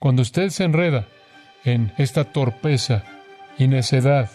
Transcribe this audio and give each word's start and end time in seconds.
Cuando 0.00 0.22
usted 0.22 0.48
se 0.48 0.64
enreda 0.64 1.04
en 1.62 1.92
esta 1.98 2.24
torpeza 2.24 3.02
y 3.58 3.68
necedad 3.68 4.30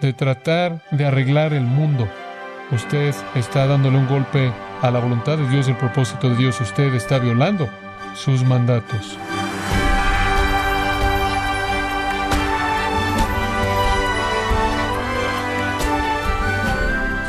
de 0.00 0.14
tratar 0.14 0.82
de 0.90 1.04
arreglar 1.04 1.52
el 1.52 1.64
mundo, 1.64 2.08
usted 2.72 3.14
está 3.34 3.66
dándole 3.66 3.98
un 3.98 4.08
golpe 4.08 4.50
a 4.80 4.90
la 4.90 4.98
voluntad 4.98 5.36
de 5.36 5.46
Dios, 5.50 5.68
el 5.68 5.76
propósito 5.76 6.30
de 6.30 6.36
Dios. 6.36 6.58
Usted 6.62 6.94
está 6.94 7.18
violando 7.18 7.68
sus 8.14 8.42
mandatos. 8.42 9.18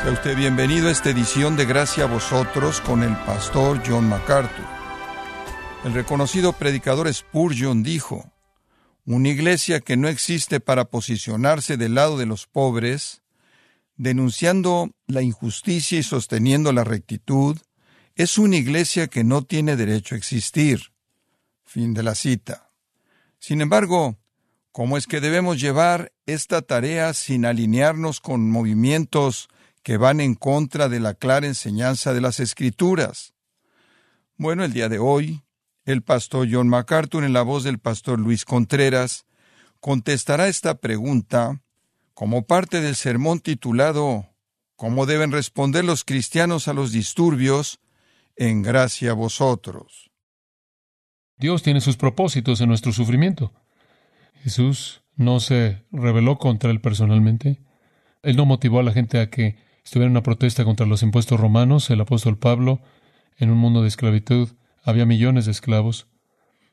Sea 0.04 0.12
usted 0.14 0.38
bienvenido 0.38 0.88
a 0.88 0.92
esta 0.92 1.10
edición 1.10 1.58
de 1.58 1.66
Gracia 1.66 2.06
a 2.06 2.08
vosotros 2.08 2.80
con 2.80 3.04
el 3.04 3.14
pastor 3.26 3.82
John 3.86 4.08
MacArthur. 4.08 4.77
El 5.84 5.94
reconocido 5.94 6.54
predicador 6.54 7.14
Spurgeon 7.14 7.84
dijo, 7.84 8.32
una 9.06 9.30
iglesia 9.30 9.80
que 9.80 9.96
no 9.96 10.08
existe 10.08 10.60
para 10.60 10.86
posicionarse 10.86 11.78
del 11.78 11.96
lado 11.96 12.18
de 12.18 12.26
los 12.26 12.48
pobres, 12.48 13.22
denunciando 13.96 14.92
la 15.08 15.22
injusticia 15.22 16.00
y 16.00 16.04
sosteniendo 16.04 16.74
la 16.74 16.84
rectitud, 16.84 17.58
es 18.16 18.38
una 18.38 18.58
iglesia 18.58 19.08
que 19.08 19.24
no 19.24 19.44
tiene 19.44 19.76
derecho 19.76 20.16
a 20.16 20.18
existir. 20.18 20.92
Fin 21.64 21.94
de 21.94 22.04
la 22.04 22.16
cita. 22.16 22.70
Sin 23.40 23.62
embargo, 23.62 24.18
¿cómo 24.72 24.98
es 24.98 25.08
que 25.08 25.22
debemos 25.22 25.60
llevar 25.62 26.12
esta 26.26 26.62
tarea 26.62 27.14
sin 27.14 27.46
alinearnos 27.46 28.20
con 28.20 28.52
movimientos 28.52 29.50
que 29.88 29.96
van 29.96 30.20
en 30.20 30.36
contra 30.36 30.90
de 30.90 31.00
la 31.00 31.14
clara 31.14 31.48
enseñanza 31.48 32.14
de 32.14 32.20
las 32.20 32.42
Escrituras. 32.42 33.34
Bueno, 34.36 34.66
el 34.66 34.74
día 34.74 34.90
de 34.90 35.00
hoy, 35.00 35.46
el 35.88 36.04
pastor 36.04 36.50
John 36.52 36.68
MacArthur, 36.68 37.24
en 37.24 37.32
la 37.32 37.44
voz 37.44 37.64
del 37.64 37.80
pastor 37.80 38.20
Luis 38.20 38.44
Contreras, 38.44 39.26
contestará 39.80 40.50
esta 40.50 40.76
pregunta 40.76 41.62
como 42.14 42.46
parte 42.46 42.82
del 42.82 42.96
sermón 42.96 43.40
titulado 43.40 44.28
¿Cómo 44.76 45.06
deben 45.06 45.32
responder 45.32 45.86
los 45.86 46.04
cristianos 46.04 46.68
a 46.68 46.74
los 46.74 46.92
disturbios? 46.92 47.80
En 48.36 48.62
gracia 48.62 49.12
a 49.12 49.14
vosotros. 49.14 50.12
Dios 51.38 51.64
tiene 51.64 51.80
sus 51.80 51.96
propósitos 51.96 52.60
en 52.60 52.68
nuestro 52.68 52.92
sufrimiento. 52.92 53.54
Jesús 54.44 55.02
no 55.16 55.40
se 55.40 55.86
rebeló 55.92 56.38
contra 56.38 56.70
él 56.70 56.82
personalmente. 56.82 57.62
Él 58.24 58.36
no 58.36 58.46
motivó 58.46 58.80
a 58.80 58.84
la 58.84 58.92
gente 58.92 59.22
a 59.22 59.30
que 59.30 59.58
estuviera 59.86 60.12
una 60.12 60.22
protesta 60.22 60.66
contra 60.66 60.86
los 60.86 61.02
impuestos 61.02 61.40
romanos, 61.40 61.90
el 61.90 62.02
apóstol 62.02 62.38
Pablo, 62.38 62.82
en 63.38 63.52
un 63.52 63.58
mundo 63.58 63.82
de 63.82 63.88
esclavitud, 63.88 64.50
había 64.88 65.06
millones 65.06 65.46
de 65.46 65.52
esclavos. 65.52 66.08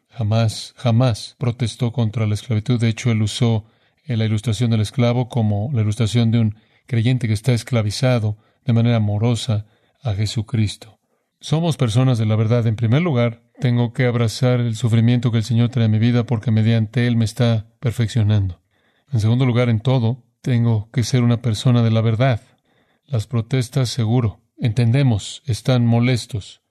Jamás, 0.08 0.72
jamás 0.76 1.34
protestó 1.36 1.92
contra 1.92 2.26
la 2.28 2.34
esclavitud. 2.34 2.80
De 2.80 2.88
hecho, 2.88 3.10
él 3.10 3.20
usó 3.22 3.64
la 4.06 4.24
ilustración 4.24 4.70
del 4.70 4.82
esclavo 4.82 5.28
como 5.28 5.70
la 5.72 5.82
ilustración 5.82 6.30
de 6.30 6.38
un 6.38 6.54
creyente 6.86 7.26
que 7.26 7.34
está 7.34 7.52
esclavizado 7.52 8.38
de 8.64 8.72
manera 8.72 8.96
amorosa 8.96 9.66
a 10.00 10.14
Jesucristo. 10.14 11.00
Somos 11.40 11.76
personas 11.76 12.16
de 12.16 12.26
la 12.26 12.36
verdad. 12.36 12.64
En 12.68 12.76
primer 12.76 13.02
lugar, 13.02 13.42
tengo 13.58 13.92
que 13.92 14.06
abrazar 14.06 14.60
el 14.60 14.76
sufrimiento 14.76 15.32
que 15.32 15.38
el 15.38 15.44
Señor 15.44 15.70
trae 15.70 15.86
a 15.86 15.88
mi 15.88 15.98
vida 15.98 16.24
porque 16.24 16.52
mediante 16.52 17.08
Él 17.08 17.16
me 17.16 17.24
está 17.24 17.66
perfeccionando. 17.80 18.62
En 19.12 19.18
segundo 19.18 19.44
lugar, 19.44 19.68
en 19.68 19.80
todo, 19.80 20.22
tengo 20.40 20.88
que 20.92 21.02
ser 21.02 21.24
una 21.24 21.42
persona 21.42 21.82
de 21.82 21.90
la 21.90 22.00
verdad. 22.00 22.40
Las 23.06 23.26
protestas, 23.26 23.88
seguro, 23.88 24.40
entendemos, 24.56 25.42
están 25.46 25.84
molestos, 25.84 26.63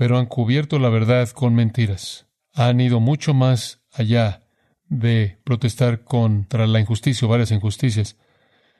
pero 0.00 0.16
han 0.16 0.24
cubierto 0.24 0.78
la 0.78 0.88
verdad 0.88 1.28
con 1.28 1.54
mentiras. 1.54 2.26
Han 2.54 2.80
ido 2.80 3.00
mucho 3.00 3.34
más 3.34 3.82
allá 3.92 4.46
de 4.88 5.38
protestar 5.44 6.04
contra 6.04 6.66
la 6.66 6.80
injusticia 6.80 7.28
o 7.28 7.30
varias 7.30 7.50
injusticias. 7.50 8.16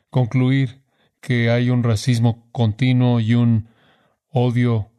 Concluir 0.09 0.83
que 1.21 1.51
hay 1.51 1.69
un 1.69 1.83
racismo 1.83 2.49
continuo 2.53 3.21
y 3.21 3.35
un 3.35 3.69
odio 4.31 4.93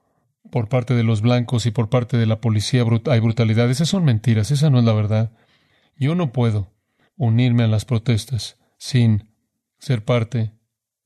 por 0.52 0.70
parte 0.70 0.94
de 0.94 1.02
los 1.02 1.22
blancos 1.22 1.66
y 1.66 1.72
por 1.72 1.90
parte 1.90 2.18
de 2.18 2.28
la 2.28 2.40
policía 2.40 2.86
hay 3.08 3.20
brutalidad. 3.20 3.72
Esas 3.72 3.90
son 3.90 4.06
mentiras, 4.06 4.52
esa 4.52 4.70
no 4.70 4.78
es 4.78 4.86
la 4.86 4.94
verdad. 4.94 5.32
Yo 5.96 6.14
no 6.14 6.32
puedo 6.32 6.72
unirme 7.16 7.64
a 7.64 7.68
las 7.68 7.86
protestas 7.86 8.60
sin 8.78 9.28
ser 9.80 10.06
parte 10.06 10.54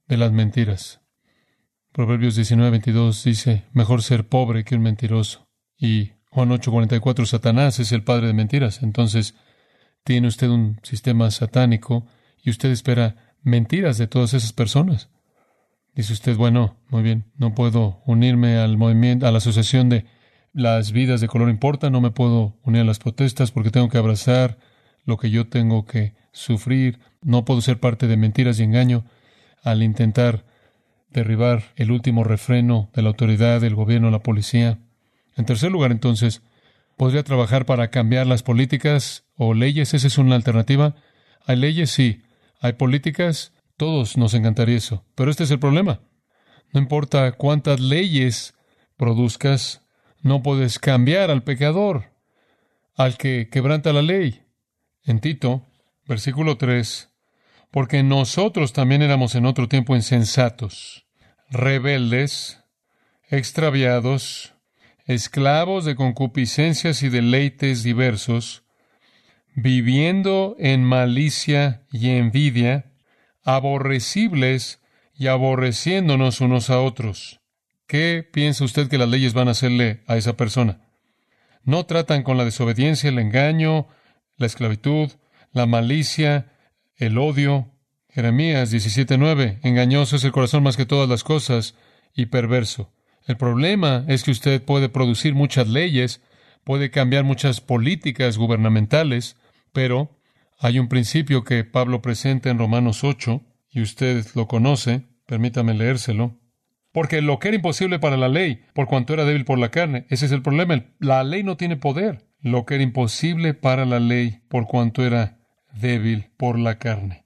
de 0.10 0.18
las 0.18 0.34
mentiras. 0.34 1.05
Proverbios 1.96 2.36
19:22 2.36 3.24
dice, 3.24 3.64
mejor 3.72 4.04
ser 4.04 4.28
pobre 4.28 4.66
que 4.66 4.76
un 4.76 4.82
mentiroso. 4.82 5.48
Y 5.78 6.12
Juan 6.30 6.50
8:44, 6.50 7.26
Satanás 7.26 7.80
es 7.80 7.94
el 7.94 8.04
padre 8.04 8.28
de 8.28 8.34
mentiras. 8.34 8.84
Entonces, 8.84 9.34
tiene 10.04 10.28
usted 10.28 10.50
un 10.50 10.78
sistema 10.84 11.32
satánico 11.32 12.06
y 12.44 12.50
usted 12.50 12.70
espera 12.72 13.38
mentiras 13.44 13.98
de 13.98 14.08
todas 14.08 14.34
esas 14.34 14.52
personas. 14.52 15.10
Dice 15.94 16.12
usted, 16.12 16.36
bueno, 16.36 16.76
muy 16.90 17.02
bien, 17.02 17.32
no 17.38 17.56
puedo 17.56 18.02
unirme 18.06 18.58
al 18.58 18.76
movimiento, 18.76 19.26
a 19.26 19.32
la 19.32 19.38
asociación 19.38 19.88
de 19.88 20.04
las 20.52 20.92
vidas 20.92 21.22
de 21.22 21.30
color 21.30 21.50
importa, 21.50 21.90
no 21.90 22.02
me 22.02 22.12
puedo 22.12 22.58
unir 22.64 22.82
a 22.82 22.86
las 22.86 23.00
protestas 23.00 23.52
porque 23.52 23.72
tengo 23.72 23.88
que 23.88 23.98
abrazar 23.98 24.58
lo 25.06 25.16
que 25.16 25.30
yo 25.30 25.48
tengo 25.48 25.86
que 25.86 26.14
sufrir, 26.34 27.00
no 27.22 27.46
puedo 27.46 27.62
ser 27.62 27.80
parte 27.80 28.08
de 28.08 28.18
mentiras 28.18 28.60
y 28.60 28.64
engaño 28.64 29.06
al 29.64 29.82
intentar 29.82 30.44
derribar 31.22 31.64
el 31.76 31.92
último 31.92 32.24
refreno 32.24 32.90
de 32.94 33.02
la 33.02 33.10
autoridad, 33.10 33.62
del 33.62 33.76
gobierno, 33.76 34.12
la 34.12 34.20
policía. 34.20 34.80
En 35.36 35.46
tercer 35.46 35.72
lugar, 35.72 35.92
entonces, 35.92 36.42
¿podría 36.98 37.24
trabajar 37.24 37.66
para 37.66 37.90
cambiar 37.90 38.28
las 38.28 38.44
políticas 38.44 39.26
o 39.36 39.54
leyes? 39.54 39.94
¿Esa 39.94 40.08
es 40.08 40.18
una 40.18 40.36
alternativa? 40.36 40.96
Hay 41.46 41.56
leyes, 41.58 41.90
sí. 41.90 42.22
Hay 42.60 42.74
políticas, 42.74 43.54
todos 43.78 44.18
nos 44.18 44.34
encantaría 44.34 44.78
eso. 44.78 45.04
Pero 45.16 45.32
este 45.32 45.44
es 45.44 45.52
el 45.52 45.60
problema. 45.60 46.02
No 46.72 46.80
importa 46.80 47.32
cuántas 47.34 47.80
leyes 47.80 48.54
produzcas, 48.98 49.82
no 50.22 50.42
puedes 50.42 50.80
cambiar 50.80 51.32
al 51.32 51.44
pecador, 51.44 52.12
al 52.96 53.18
que 53.18 53.50
quebranta 53.50 53.94
la 53.94 54.02
ley. 54.02 54.42
En 55.04 55.20
Tito, 55.20 55.64
versículo 56.08 56.58
3, 56.58 57.12
porque 57.72 58.04
nosotros 58.04 58.74
también 58.74 59.02
éramos 59.02 59.36
en 59.36 59.46
otro 59.46 59.68
tiempo 59.68 59.96
insensatos, 59.96 61.05
rebeldes, 61.50 62.64
extraviados, 63.30 64.54
esclavos 65.06 65.86
de 65.86 65.96
concupiscencias 65.96 67.04
y 67.04 67.10
deleites 67.10 67.84
diversos, 67.84 68.64
viviendo 69.56 70.56
en 70.60 70.84
malicia 70.84 71.84
y 71.92 72.10
envidia, 72.10 72.92
aborrecibles 73.44 74.82
y 75.14 75.28
aborreciéndonos 75.28 76.42
unos 76.42 76.70
a 76.70 76.82
otros. 76.82 77.40
¿Qué 77.88 78.28
piensa 78.30 78.66
usted 78.66 78.90
que 78.90 78.98
las 78.98 79.10
leyes 79.10 79.34
van 79.34 79.48
a 79.48 79.52
hacerle 79.52 80.04
a 80.08 80.18
esa 80.18 80.36
persona? 80.36 80.82
No 81.64 81.86
tratan 81.86 82.24
con 82.24 82.38
la 82.38 82.46
desobediencia, 82.46 83.10
el 83.10 83.20
engaño, 83.20 83.88
la 84.38 84.48
esclavitud, 84.48 85.12
la 85.52 85.66
malicia, 85.66 86.52
el 86.98 87.18
odio. 87.18 87.72
Jeremías 88.16 88.72
17:9. 88.72 89.60
Engañoso 89.62 90.16
es 90.16 90.24
el 90.24 90.32
corazón 90.32 90.64
más 90.64 90.78
que 90.78 90.86
todas 90.86 91.10
las 91.10 91.26
cosas 91.26 91.76
y 92.16 92.28
perverso. 92.28 92.94
El 93.28 93.36
problema 93.36 94.06
es 94.08 94.24
que 94.24 94.32
usted 94.32 94.64
puede 94.64 94.88
producir 94.88 95.36
muchas 95.36 95.68
leyes, 95.68 96.22
puede 96.64 96.92
cambiar 96.92 97.26
muchas 97.26 97.60
políticas 97.60 98.38
gubernamentales, 98.38 99.36
pero 99.74 100.18
hay 100.58 100.80
un 100.80 100.88
principio 100.88 101.44
que 101.44 101.66
Pablo 101.66 102.02
presenta 102.02 102.50
en 102.50 102.58
Romanos 102.58 103.04
8, 103.04 103.42
y 103.70 103.82
usted 103.82 104.26
lo 104.34 104.48
conoce, 104.48 105.02
permítame 105.26 105.74
leérselo. 105.74 106.40
Porque 106.94 107.22
lo 107.22 107.40
que 107.40 107.50
era 107.50 107.58
imposible 107.58 108.00
para 108.00 108.16
la 108.16 108.30
ley, 108.30 108.62
por 108.74 108.88
cuanto 108.88 109.14
era 109.14 109.26
débil 109.26 109.44
por 109.44 109.60
la 109.60 109.72
carne, 109.72 110.06
ese 110.10 110.28
es 110.28 110.32
el 110.32 110.42
problema. 110.42 110.86
La 111.00 111.26
ley 111.26 111.44
no 111.44 111.58
tiene 111.58 111.76
poder. 111.76 112.26
Lo 112.40 112.66
que 112.66 112.76
era 112.76 112.84
imposible 112.86 113.54
para 113.54 113.84
la 113.84 114.00
ley, 114.00 114.40
por 114.48 114.68
cuanto 114.68 115.06
era 115.06 115.38
débil 115.74 116.30
por 116.38 116.58
la 116.58 116.80
carne. 116.80 117.25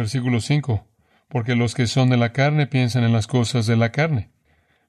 Versículo 0.00 0.40
5. 0.40 0.86
Porque 1.28 1.54
los 1.54 1.74
que 1.74 1.86
son 1.86 2.08
de 2.08 2.16
la 2.16 2.32
carne 2.32 2.66
piensan 2.66 3.04
en 3.04 3.12
las 3.12 3.26
cosas 3.26 3.66
de 3.66 3.76
la 3.76 3.92
carne. 3.92 4.30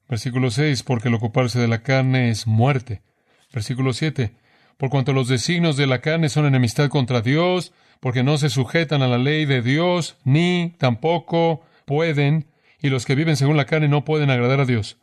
Versículo 0.07 0.51
6. 0.51 0.83
Porque 0.83 1.09
el 1.09 1.15
ocuparse 1.15 1.59
de 1.59 1.67
la 1.67 1.83
carne 1.83 2.29
es 2.29 2.47
muerte. 2.47 3.01
Versículo 3.53 3.91
7. 3.91 4.33
Por 4.77 4.89
cuanto 4.89 5.11
los 5.11 5.27
designios 5.27 5.75
de 5.75 5.85
la 5.85 5.99
carne 5.99 6.29
son 6.29 6.45
enemistad 6.45 6.87
contra 6.87 7.19
Dios, 7.19 7.73
porque 7.99 8.23
no 8.23 8.37
se 8.37 8.49
sujetan 8.49 9.01
a 9.01 9.07
la 9.09 9.17
ley 9.17 9.43
de 9.43 9.61
Dios, 9.61 10.15
ni 10.23 10.75
tampoco 10.77 11.65
pueden, 11.85 12.47
y 12.81 12.87
los 12.87 13.05
que 13.05 13.15
viven 13.15 13.35
según 13.35 13.57
la 13.57 13.65
carne 13.65 13.89
no 13.89 14.05
pueden 14.05 14.29
agradar 14.29 14.61
a 14.61 14.65
Dios. 14.65 14.97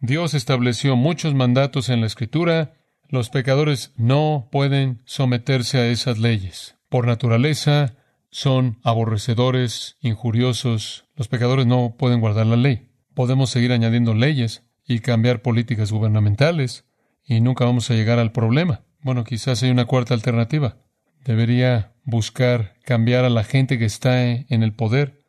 Dios 0.00 0.34
estableció 0.34 0.96
muchos 0.96 1.34
mandatos 1.34 1.88
en 1.88 2.02
la 2.02 2.06
Escritura, 2.06 2.74
los 3.08 3.30
pecadores 3.30 3.94
no 3.96 4.50
pueden 4.52 5.00
someterse 5.06 5.78
a 5.78 5.86
esas 5.86 6.18
leyes 6.18 6.76
por 6.90 7.06
naturaleza 7.06 7.96
son 8.36 8.76
aborrecedores, 8.82 9.96
injuriosos. 10.02 11.06
Los 11.16 11.26
pecadores 11.26 11.64
no 11.64 11.94
pueden 11.96 12.20
guardar 12.20 12.44
la 12.44 12.56
ley. 12.56 12.90
Podemos 13.14 13.48
seguir 13.48 13.72
añadiendo 13.72 14.12
leyes 14.12 14.62
y 14.86 14.98
cambiar 14.98 15.40
políticas 15.40 15.90
gubernamentales 15.90 16.84
y 17.24 17.40
nunca 17.40 17.64
vamos 17.64 17.90
a 17.90 17.94
llegar 17.94 18.18
al 18.18 18.32
problema. 18.32 18.82
Bueno, 19.00 19.24
quizás 19.24 19.62
hay 19.62 19.70
una 19.70 19.86
cuarta 19.86 20.12
alternativa. 20.12 20.76
Debería 21.24 21.94
buscar 22.04 22.74
cambiar 22.84 23.24
a 23.24 23.30
la 23.30 23.42
gente 23.42 23.78
que 23.78 23.86
está 23.86 24.22
en 24.22 24.62
el 24.62 24.74
poder, 24.74 25.24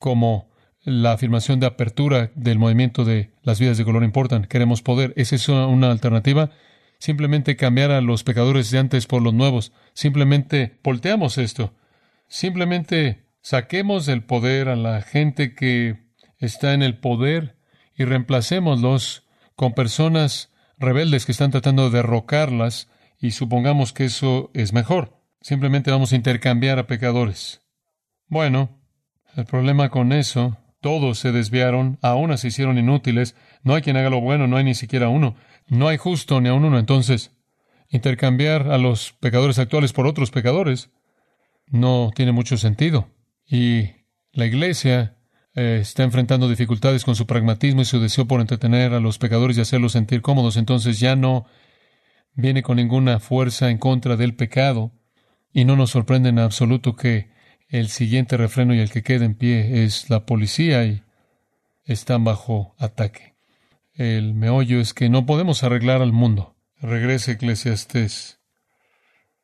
como 0.00 0.50
la 0.82 1.12
afirmación 1.12 1.60
de 1.60 1.66
apertura 1.66 2.32
del 2.34 2.58
movimiento 2.58 3.04
de 3.04 3.30
las 3.44 3.60
vidas 3.60 3.78
de 3.78 3.84
color 3.84 4.02
importan. 4.02 4.46
Queremos 4.46 4.82
poder. 4.82 5.12
¿Es 5.14 5.32
eso 5.32 5.68
una 5.68 5.92
alternativa? 5.92 6.50
Simplemente 6.98 7.54
cambiar 7.54 7.92
a 7.92 8.00
los 8.00 8.24
pecadores 8.24 8.68
de 8.72 8.80
antes 8.80 9.06
por 9.06 9.22
los 9.22 9.32
nuevos. 9.32 9.70
Simplemente 9.92 10.80
volteamos 10.82 11.38
esto. 11.38 11.72
Simplemente 12.28 13.26
saquemos 13.40 14.06
del 14.06 14.22
poder 14.22 14.68
a 14.68 14.76
la 14.76 15.00
gente 15.00 15.54
que 15.54 16.06
está 16.38 16.74
en 16.74 16.82
el 16.82 16.98
poder 16.98 17.56
y 17.96 18.04
reemplacémoslos 18.04 19.26
con 19.56 19.72
personas 19.72 20.52
rebeldes 20.78 21.26
que 21.26 21.32
están 21.32 21.50
tratando 21.50 21.90
de 21.90 21.96
derrocarlas 21.96 22.90
y 23.18 23.32
supongamos 23.32 23.92
que 23.92 24.04
eso 24.04 24.50
es 24.54 24.72
mejor. 24.72 25.18
Simplemente 25.40 25.90
vamos 25.90 26.12
a 26.12 26.16
intercambiar 26.16 26.78
a 26.78 26.86
pecadores. 26.86 27.62
Bueno, 28.26 28.78
el 29.34 29.46
problema 29.46 29.88
con 29.88 30.12
eso, 30.12 30.58
todos 30.80 31.18
se 31.18 31.32
desviaron, 31.32 31.98
aún 32.02 32.36
se 32.36 32.48
hicieron 32.48 32.78
inútiles, 32.78 33.34
no 33.62 33.74
hay 33.74 33.82
quien 33.82 33.96
haga 33.96 34.10
lo 34.10 34.20
bueno, 34.20 34.46
no 34.46 34.56
hay 34.56 34.64
ni 34.64 34.74
siquiera 34.74 35.08
uno, 35.08 35.36
no 35.66 35.88
hay 35.88 35.96
justo 35.96 36.40
ni 36.40 36.48
aun 36.48 36.64
uno. 36.64 36.78
Entonces, 36.78 37.32
intercambiar 37.88 38.70
a 38.70 38.78
los 38.78 39.12
pecadores 39.14 39.58
actuales 39.58 39.92
por 39.92 40.06
otros 40.06 40.30
pecadores 40.30 40.90
no 41.70 42.10
tiene 42.14 42.32
mucho 42.32 42.56
sentido. 42.56 43.08
Y 43.46 43.90
la 44.32 44.46
iglesia 44.46 45.16
eh, 45.54 45.78
está 45.80 46.04
enfrentando 46.04 46.48
dificultades 46.48 47.04
con 47.04 47.16
su 47.16 47.26
pragmatismo 47.26 47.82
y 47.82 47.84
su 47.84 48.00
deseo 48.00 48.26
por 48.26 48.40
entretener 48.40 48.92
a 48.92 49.00
los 49.00 49.18
pecadores 49.18 49.58
y 49.58 49.60
hacerlos 49.60 49.92
sentir 49.92 50.22
cómodos. 50.22 50.56
Entonces 50.56 51.00
ya 51.00 51.16
no 51.16 51.46
viene 52.34 52.62
con 52.62 52.76
ninguna 52.76 53.18
fuerza 53.20 53.70
en 53.70 53.78
contra 53.78 54.16
del 54.16 54.36
pecado 54.36 54.92
y 55.52 55.64
no 55.64 55.76
nos 55.76 55.90
sorprende 55.90 56.28
en 56.28 56.38
absoluto 56.38 56.94
que 56.94 57.30
el 57.68 57.88
siguiente 57.88 58.36
refreno 58.36 58.74
y 58.74 58.78
el 58.78 58.90
que 58.90 59.02
quede 59.02 59.24
en 59.24 59.34
pie 59.34 59.84
es 59.84 60.08
la 60.08 60.24
policía 60.24 60.84
y 60.84 61.02
están 61.84 62.24
bajo 62.24 62.74
ataque. 62.78 63.34
El 63.94 64.34
meollo 64.34 64.80
es 64.80 64.94
que 64.94 65.08
no 65.08 65.26
podemos 65.26 65.64
arreglar 65.64 66.02
al 66.02 66.12
mundo. 66.12 66.54
Regrese 66.80 67.32
Eclesiastés. 67.32 68.38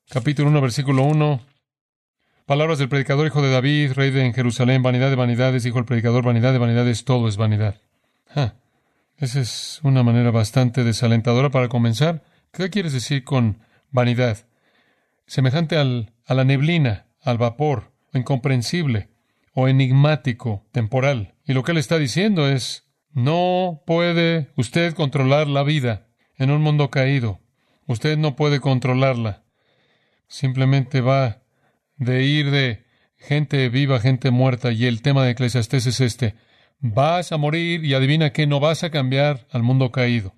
Capítulo 0.09 0.51
1, 0.51 0.61
versículo 0.61 1.03
1. 1.03 1.54
Palabras 2.47 2.79
del 2.79 2.91
predicador, 2.91 3.27
hijo 3.27 3.41
de 3.41 3.51
David, 3.51 3.93
rey 3.93 4.11
de 4.11 4.31
Jerusalén, 4.35 4.83
vanidad 4.83 5.09
de 5.09 5.17
vanidades, 5.17 5.63
dijo 5.63 5.79
el 5.79 5.87
predicador, 5.87 6.25
vanidad 6.25 6.53
de 6.53 6.59
vanidades, 6.59 7.07
todo 7.07 7.27
es 7.27 7.39
vanidad. 7.39 7.81
Esa 9.17 9.41
es 9.41 9.81
una 9.83 10.03
manera 10.03 10.31
bastante 10.31 10.85
desalentadora 10.85 11.49
para 11.49 11.69
comenzar. 11.69 12.23
¿Qué 12.53 12.69
quieres 12.69 12.93
decir 12.93 13.25
con 13.25 13.61
vanidad? 13.91 14.47
Semejante 15.25 15.79
al, 15.79 16.13
a 16.27 16.35
la 16.35 16.45
neblina, 16.45 17.07
al 17.23 17.39
vapor, 17.39 17.93
incomprensible, 18.13 19.09
o 19.55 19.67
enigmático, 19.67 20.67
temporal. 20.71 21.33
Y 21.47 21.55
lo 21.55 21.63
que 21.63 21.73
él 21.73 21.79
está 21.79 21.99
diciendo 21.99 22.47
es, 22.47 22.85
no 23.15 23.81
puede 23.87 24.51
usted 24.55 24.93
controlar 24.93 25.47
la 25.47 25.63
vida 25.63 26.09
en 26.37 26.51
un 26.51 26.61
mundo 26.61 26.91
caído. 26.91 27.41
Usted 27.87 28.19
no 28.19 28.37
puede 28.37 28.61
controlarla. 28.61 29.45
Simplemente 30.29 31.01
va 31.01 31.44
de 31.97 32.25
ir 32.25 32.51
de 32.51 32.85
gente 33.17 33.69
viva, 33.69 34.01
gente 34.01 34.31
muerta, 34.31 34.73
y 34.73 34.87
el 34.87 35.03
tema 35.03 35.25
de 35.25 35.33
Eclesiastés 35.33 35.87
es 35.87 36.01
este. 36.01 36.35
Vas 36.79 37.33
a 37.33 37.39
morir 37.39 37.85
y 37.85 37.95
adivina 37.95 38.33
que 38.33 38.47
no 38.47 38.61
vas 38.61 38.85
a 38.85 38.91
cambiar 38.91 39.47
al 39.51 39.63
mundo 39.63 39.91
caído. 39.91 40.35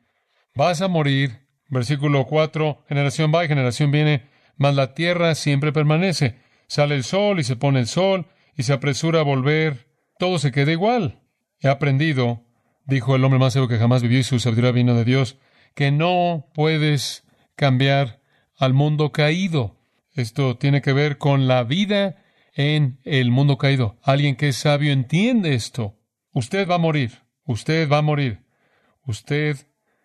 Vas 0.54 0.80
a 0.80 0.88
morir, 0.88 1.48
versículo 1.68 2.26
4, 2.26 2.84
generación 2.88 3.32
va 3.34 3.44
y 3.44 3.48
generación 3.48 3.90
viene, 3.90 4.28
mas 4.56 4.74
la 4.74 4.94
tierra 4.94 5.34
siempre 5.34 5.72
permanece. 5.72 6.38
Sale 6.68 6.94
el 6.94 7.04
sol 7.04 7.40
y 7.40 7.44
se 7.44 7.56
pone 7.56 7.80
el 7.80 7.86
sol 7.86 8.26
y 8.56 8.62
se 8.62 8.72
apresura 8.72 9.20
a 9.20 9.24
volver. 9.24 9.88
Todo 10.18 10.38
se 10.38 10.52
queda 10.52 10.72
igual. 10.72 11.20
He 11.60 11.68
aprendido, 11.68 12.44
dijo 12.86 13.16
el 13.16 13.24
hombre 13.24 13.38
más 13.38 13.54
sabio 13.54 13.68
que 13.68 13.78
jamás 13.78 14.02
vivió 14.02 14.18
y 14.18 14.24
su 14.24 14.38
sabiduría 14.38 14.72
vino 14.72 14.94
de 14.94 15.04
Dios, 15.04 15.38
que 15.74 15.90
no 15.90 16.48
puedes 16.54 17.24
cambiar 17.54 18.20
al 18.56 18.72
mundo 18.72 19.12
caído. 19.12 19.76
Esto 20.16 20.56
tiene 20.56 20.80
que 20.80 20.94
ver 20.94 21.18
con 21.18 21.46
la 21.46 21.62
vida 21.62 22.16
en 22.54 22.98
el 23.04 23.30
mundo 23.30 23.58
caído. 23.58 23.98
Alguien 24.02 24.34
que 24.34 24.48
es 24.48 24.56
sabio 24.56 24.90
entiende 24.90 25.54
esto. 25.54 26.00
Usted 26.32 26.66
va 26.66 26.76
a 26.76 26.78
morir. 26.78 27.22
Usted 27.44 27.86
va 27.88 27.98
a 27.98 28.02
morir. 28.02 28.40
Usted 29.04 29.58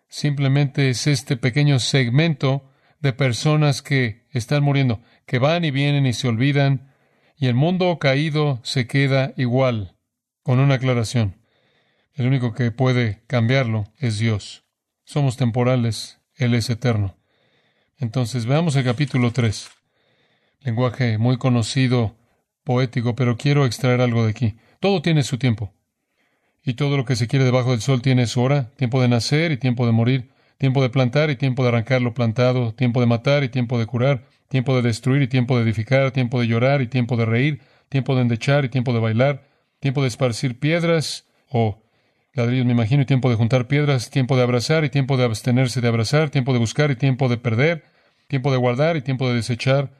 simplemente 0.08 0.90
es 0.90 1.06
este 1.06 1.38
pequeño 1.38 1.78
segmento 1.78 2.70
de 3.00 3.14
personas 3.14 3.80
que 3.80 4.26
están 4.30 4.62
muriendo, 4.62 5.00
que 5.24 5.38
van 5.38 5.64
y 5.64 5.70
vienen 5.70 6.04
y 6.04 6.12
se 6.12 6.28
olvidan, 6.28 6.92
y 7.36 7.46
el 7.46 7.54
mundo 7.54 7.98
caído 7.98 8.60
se 8.62 8.86
queda 8.86 9.32
igual, 9.38 9.96
con 10.42 10.60
una 10.60 10.74
aclaración. 10.74 11.38
El 12.12 12.26
único 12.26 12.52
que 12.52 12.70
puede 12.70 13.24
cambiarlo 13.26 13.86
es 13.98 14.18
Dios. 14.18 14.64
Somos 15.04 15.38
temporales, 15.38 16.20
Él 16.34 16.52
es 16.54 16.68
eterno. 16.68 17.16
Entonces 17.96 18.44
veamos 18.44 18.76
el 18.76 18.84
capítulo 18.84 19.32
3 19.32 19.70
lenguaje 20.64 21.18
muy 21.18 21.36
conocido, 21.38 22.16
poético, 22.64 23.14
pero 23.14 23.36
quiero 23.36 23.66
extraer 23.66 24.00
algo 24.00 24.24
de 24.24 24.30
aquí. 24.30 24.56
Todo 24.80 25.02
tiene 25.02 25.22
su 25.22 25.38
tiempo. 25.38 25.72
Y 26.64 26.74
todo 26.74 26.96
lo 26.96 27.04
que 27.04 27.16
se 27.16 27.26
quiere 27.26 27.44
debajo 27.44 27.72
del 27.72 27.80
sol 27.80 28.02
tiene 28.02 28.26
su 28.26 28.40
hora, 28.40 28.70
tiempo 28.76 29.02
de 29.02 29.08
nacer 29.08 29.50
y 29.52 29.56
tiempo 29.56 29.84
de 29.86 29.92
morir, 29.92 30.30
tiempo 30.58 30.80
de 30.80 30.90
plantar 30.90 31.30
y 31.30 31.36
tiempo 31.36 31.64
de 31.64 31.70
arrancar 31.70 32.02
lo 32.02 32.14
plantado, 32.14 32.72
tiempo 32.74 33.00
de 33.00 33.06
matar 33.06 33.42
y 33.42 33.48
tiempo 33.48 33.78
de 33.78 33.86
curar, 33.86 34.24
tiempo 34.48 34.76
de 34.76 34.82
destruir 34.82 35.22
y 35.22 35.26
tiempo 35.26 35.56
de 35.56 35.64
edificar, 35.64 36.12
tiempo 36.12 36.40
de 36.40 36.46
llorar 36.46 36.82
y 36.82 36.86
tiempo 36.86 37.16
de 37.16 37.24
reír, 37.24 37.60
tiempo 37.88 38.14
de 38.14 38.22
endechar 38.22 38.64
y 38.64 38.68
tiempo 38.68 38.92
de 38.92 39.00
bailar, 39.00 39.48
tiempo 39.80 40.02
de 40.02 40.08
esparcir 40.08 40.60
piedras 40.60 41.26
o 41.48 41.82
ladrillos, 42.32 42.64
me 42.64 42.72
imagino, 42.72 43.02
y 43.02 43.06
tiempo 43.06 43.28
de 43.28 43.36
juntar 43.36 43.66
piedras, 43.66 44.10
tiempo 44.10 44.36
de 44.36 44.42
abrazar 44.42 44.84
y 44.84 44.90
tiempo 44.90 45.16
de 45.16 45.24
abstenerse 45.24 45.80
de 45.80 45.88
abrazar, 45.88 46.30
tiempo 46.30 46.52
de 46.52 46.60
buscar 46.60 46.90
y 46.90 46.96
tiempo 46.96 47.28
de 47.28 47.38
perder, 47.38 47.84
tiempo 48.28 48.52
de 48.52 48.58
guardar 48.58 48.96
y 48.96 49.02
tiempo 49.02 49.28
de 49.28 49.34
desechar, 49.34 49.90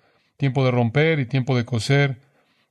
tiempo 0.42 0.64
de 0.64 0.72
romper 0.72 1.20
y 1.20 1.26
tiempo 1.26 1.56
de 1.56 1.64
coser, 1.64 2.20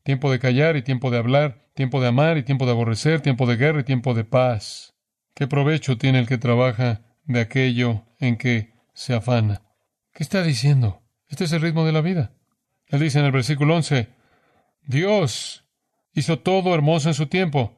tiempo 0.04 0.30
de 0.30 0.40
callar 0.40 0.76
y 0.76 0.82
tiempo 0.82 1.10
de 1.10 1.18
hablar, 1.18 1.70
tiempo 1.74 2.02
de 2.02 2.10
amar 2.10 2.38
y 2.38 2.44
tiempo 2.44 2.66
de 2.66 2.74
aborrecer, 2.74 3.22
tiempo 3.22 3.46
de 3.46 3.56
guerra 3.56 3.80
y 3.80 3.84
tiempo 3.86 4.14
de 4.14 4.26
paz. 4.26 4.94
¿Qué 5.34 5.48
provecho 5.48 5.98
tiene 5.98 6.20
el 6.20 6.28
que 6.28 6.38
trabaja 6.38 7.00
de 7.24 7.40
aquello 7.40 8.04
en 8.20 8.36
que 8.36 8.74
se 8.94 9.14
afana? 9.14 9.62
¿Qué 10.14 10.22
está 10.22 10.44
diciendo? 10.44 11.02
Este 11.30 11.46
es 11.46 11.54
el 11.54 11.62
ritmo 11.62 11.86
de 11.86 11.94
la 11.94 12.02
vida. 12.02 12.34
Él 12.88 13.00
dice 13.00 13.20
en 13.20 13.26
el 13.26 13.32
versículo 13.32 13.74
11, 13.78 14.10
Dios 14.84 15.64
hizo 16.12 16.40
todo 16.40 16.76
hermoso 16.76 17.08
en 17.08 17.16
su 17.16 17.28
tiempo 17.28 17.78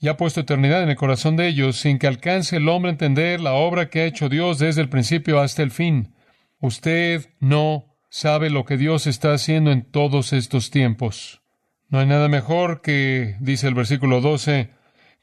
y 0.00 0.08
ha 0.08 0.16
puesto 0.16 0.40
eternidad 0.40 0.82
en 0.82 0.88
el 0.88 0.96
corazón 0.96 1.36
de 1.36 1.46
ellos 1.46 1.76
sin 1.76 2.00
que 2.00 2.08
alcance 2.08 2.56
el 2.56 2.68
hombre 2.68 2.88
a 2.88 2.94
entender 2.94 3.40
la 3.40 3.52
obra 3.52 3.88
que 3.88 4.00
ha 4.00 4.06
hecho 4.06 4.28
Dios 4.28 4.58
desde 4.58 4.80
el 4.80 4.88
principio 4.88 5.38
hasta 5.38 5.62
el 5.62 5.70
fin. 5.70 6.12
Usted 6.58 7.24
no 7.38 7.87
sabe 8.10 8.50
lo 8.50 8.64
que 8.64 8.76
Dios 8.76 9.06
está 9.06 9.32
haciendo 9.32 9.70
en 9.70 9.82
todos 9.82 10.32
estos 10.32 10.70
tiempos. 10.70 11.42
No 11.88 12.00
hay 12.00 12.06
nada 12.06 12.28
mejor 12.28 12.82
que, 12.82 13.36
dice 13.40 13.68
el 13.68 13.74
versículo 13.74 14.20
12, 14.20 14.70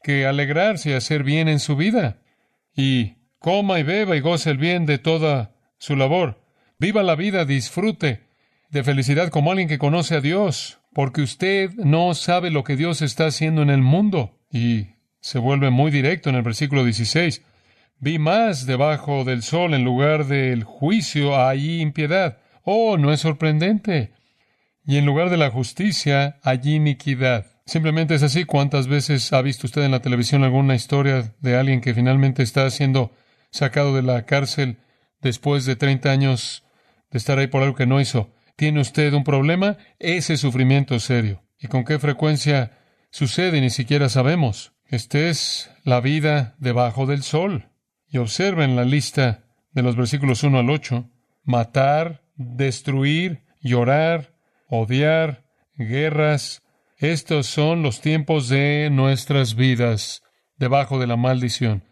que 0.02 0.26
alegrarse 0.26 0.90
y 0.90 0.92
hacer 0.94 1.22
bien 1.22 1.48
en 1.48 1.60
su 1.60 1.76
vida. 1.76 2.20
Y 2.74 3.14
coma 3.38 3.78
y 3.78 3.82
beba 3.82 4.16
y 4.16 4.20
goce 4.20 4.50
el 4.50 4.58
bien 4.58 4.86
de 4.86 4.98
toda 4.98 5.54
su 5.78 5.96
labor. 5.96 6.42
Viva 6.78 7.02
la 7.02 7.14
vida, 7.14 7.44
disfrute 7.44 8.26
de 8.70 8.84
felicidad 8.84 9.28
como 9.30 9.50
alguien 9.50 9.68
que 9.68 9.78
conoce 9.78 10.16
a 10.16 10.20
Dios, 10.20 10.80
porque 10.92 11.22
usted 11.22 11.70
no 11.74 12.14
sabe 12.14 12.50
lo 12.50 12.64
que 12.64 12.76
Dios 12.76 13.00
está 13.02 13.26
haciendo 13.26 13.62
en 13.62 13.70
el 13.70 13.82
mundo. 13.82 14.38
Y 14.50 14.88
se 15.20 15.38
vuelve 15.38 15.70
muy 15.70 15.90
directo 15.90 16.30
en 16.30 16.36
el 16.36 16.42
versículo 16.42 16.84
16. 16.84 17.42
Vi 17.98 18.18
más 18.18 18.66
debajo 18.66 19.24
del 19.24 19.42
sol 19.42 19.72
en 19.72 19.84
lugar 19.84 20.26
del 20.26 20.64
juicio 20.64 21.40
hay 21.40 21.80
impiedad 21.80 22.38
Oh, 22.68 22.98
no 22.98 23.12
es 23.12 23.20
sorprendente. 23.20 24.10
Y 24.84 24.96
en 24.96 25.06
lugar 25.06 25.30
de 25.30 25.36
la 25.36 25.50
justicia, 25.50 26.40
hay 26.42 26.60
iniquidad. 26.64 27.46
Simplemente 27.64 28.16
es 28.16 28.24
así. 28.24 28.44
¿Cuántas 28.44 28.88
veces 28.88 29.32
ha 29.32 29.40
visto 29.40 29.68
usted 29.68 29.84
en 29.84 29.92
la 29.92 30.02
televisión 30.02 30.42
alguna 30.42 30.74
historia 30.74 31.32
de 31.38 31.56
alguien 31.56 31.80
que 31.80 31.94
finalmente 31.94 32.42
está 32.42 32.68
siendo 32.70 33.12
sacado 33.52 33.94
de 33.94 34.02
la 34.02 34.26
cárcel 34.26 34.78
después 35.22 35.64
de 35.64 35.76
30 35.76 36.10
años 36.10 36.64
de 37.12 37.18
estar 37.18 37.38
ahí 37.38 37.46
por 37.46 37.62
algo 37.62 37.76
que 37.76 37.86
no 37.86 38.00
hizo? 38.00 38.32
¿Tiene 38.56 38.80
usted 38.80 39.12
un 39.12 39.22
problema? 39.22 39.76
Ese 40.00 40.36
sufrimiento 40.36 40.98
serio. 40.98 41.44
¿Y 41.60 41.68
con 41.68 41.84
qué 41.84 42.00
frecuencia 42.00 42.72
sucede? 43.10 43.60
Ni 43.60 43.70
siquiera 43.70 44.08
sabemos. 44.08 44.72
Esta 44.86 45.20
es 45.20 45.70
la 45.84 46.00
vida 46.00 46.56
debajo 46.58 47.06
del 47.06 47.22
sol. 47.22 47.68
Y 48.08 48.18
observen 48.18 48.74
la 48.74 48.84
lista 48.84 49.44
de 49.70 49.82
los 49.84 49.94
versículos 49.94 50.42
1 50.42 50.58
al 50.58 50.68
8. 50.68 51.08
Matar, 51.44 52.25
destruir, 52.36 53.42
llorar, 53.60 54.32
odiar, 54.68 55.44
guerras. 55.76 56.62
Estos 56.98 57.46
son 57.46 57.82
los 57.82 58.00
tiempos 58.00 58.48
de 58.48 58.88
nuestras 58.90 59.54
vidas 59.54 60.22
debajo 60.56 60.98
de 60.98 61.06
la 61.06 61.16
maldición. 61.16 61.84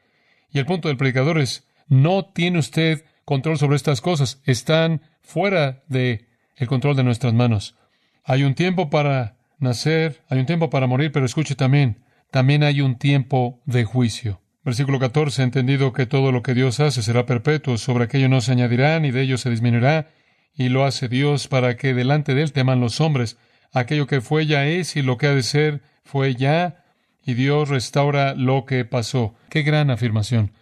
Y 0.50 0.58
el 0.58 0.66
punto 0.66 0.88
del 0.88 0.96
predicador 0.96 1.38
es, 1.38 1.66
no 1.88 2.24
tiene 2.24 2.58
usted 2.58 3.04
control 3.24 3.58
sobre 3.58 3.76
estas 3.76 4.00
cosas. 4.00 4.40
Están 4.44 5.02
fuera 5.20 5.82
de 5.88 6.26
el 6.56 6.68
control 6.68 6.96
de 6.96 7.04
nuestras 7.04 7.34
manos. 7.34 7.76
Hay 8.24 8.42
un 8.44 8.54
tiempo 8.54 8.88
para 8.90 9.36
nacer, 9.58 10.22
hay 10.28 10.38
un 10.38 10.46
tiempo 10.46 10.70
para 10.70 10.86
morir, 10.86 11.12
pero 11.12 11.26
escuche 11.26 11.54
también, 11.54 12.04
también 12.30 12.62
hay 12.62 12.80
un 12.80 12.96
tiempo 12.96 13.60
de 13.66 13.84
juicio. 13.84 14.40
Versículo 14.64 14.98
14, 14.98 15.42
entendido 15.42 15.92
que 15.92 16.06
todo 16.06 16.32
lo 16.32 16.42
que 16.42 16.54
Dios 16.54 16.80
hace 16.80 17.02
será 17.02 17.26
perpetuo, 17.26 17.76
sobre 17.76 18.04
aquello 18.04 18.28
no 18.30 18.40
se 18.40 18.52
añadirá, 18.52 18.98
ni 18.98 19.10
de 19.10 19.22
ello 19.22 19.36
se 19.36 19.50
disminuirá, 19.50 20.08
y 20.56 20.68
lo 20.68 20.84
hace 20.84 21.08
Dios 21.08 21.48
para 21.48 21.76
que 21.76 21.94
delante 21.94 22.34
de 22.34 22.42
él 22.42 22.52
teman 22.52 22.80
los 22.80 23.00
hombres. 23.00 23.38
Aquello 23.72 24.06
que 24.06 24.20
fue 24.20 24.46
ya 24.46 24.66
es, 24.66 24.96
y 24.96 25.02
lo 25.02 25.18
que 25.18 25.26
ha 25.26 25.34
de 25.34 25.42
ser 25.42 25.82
fue 26.04 26.34
ya, 26.34 26.84
y 27.24 27.34
Dios 27.34 27.68
restaura 27.68 28.34
lo 28.34 28.64
que 28.64 28.84
pasó. 28.84 29.34
Qué 29.48 29.62
gran 29.62 29.90
afirmación. 29.90 30.52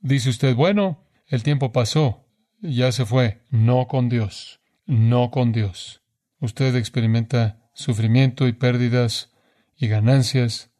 Dice 0.00 0.30
usted, 0.30 0.54
bueno, 0.54 1.02
el 1.26 1.42
tiempo 1.42 1.72
pasó, 1.72 2.26
ya 2.60 2.92
se 2.92 3.06
fue. 3.06 3.40
No 3.50 3.86
con 3.86 4.08
Dios, 4.08 4.60
no 4.86 5.30
con 5.30 5.52
Dios. 5.52 6.02
Usted 6.40 6.74
experimenta 6.76 7.70
sufrimiento 7.72 8.46
y 8.48 8.52
pérdidas 8.52 9.32
y 9.76 9.88
ganancias. 9.88 10.70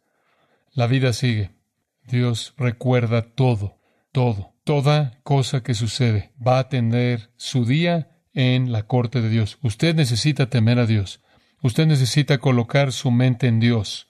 La 0.72 0.86
vida 0.86 1.12
sigue. 1.12 1.52
Dios 2.04 2.54
recuerda 2.56 3.22
todo, 3.22 3.78
todo, 4.12 4.54
toda 4.64 5.20
cosa 5.22 5.62
que 5.62 5.74
sucede. 5.74 6.32
Va 6.44 6.58
a 6.58 6.68
tener 6.68 7.30
su 7.36 7.64
día 7.64 8.17
en 8.38 8.70
la 8.70 8.84
corte 8.84 9.20
de 9.20 9.30
Dios. 9.30 9.58
Usted 9.62 9.96
necesita 9.96 10.48
temer 10.48 10.78
a 10.78 10.86
Dios. 10.86 11.20
Usted 11.60 11.86
necesita 11.86 12.38
colocar 12.38 12.92
su 12.92 13.10
mente 13.10 13.48
en 13.48 13.58
Dios 13.58 14.06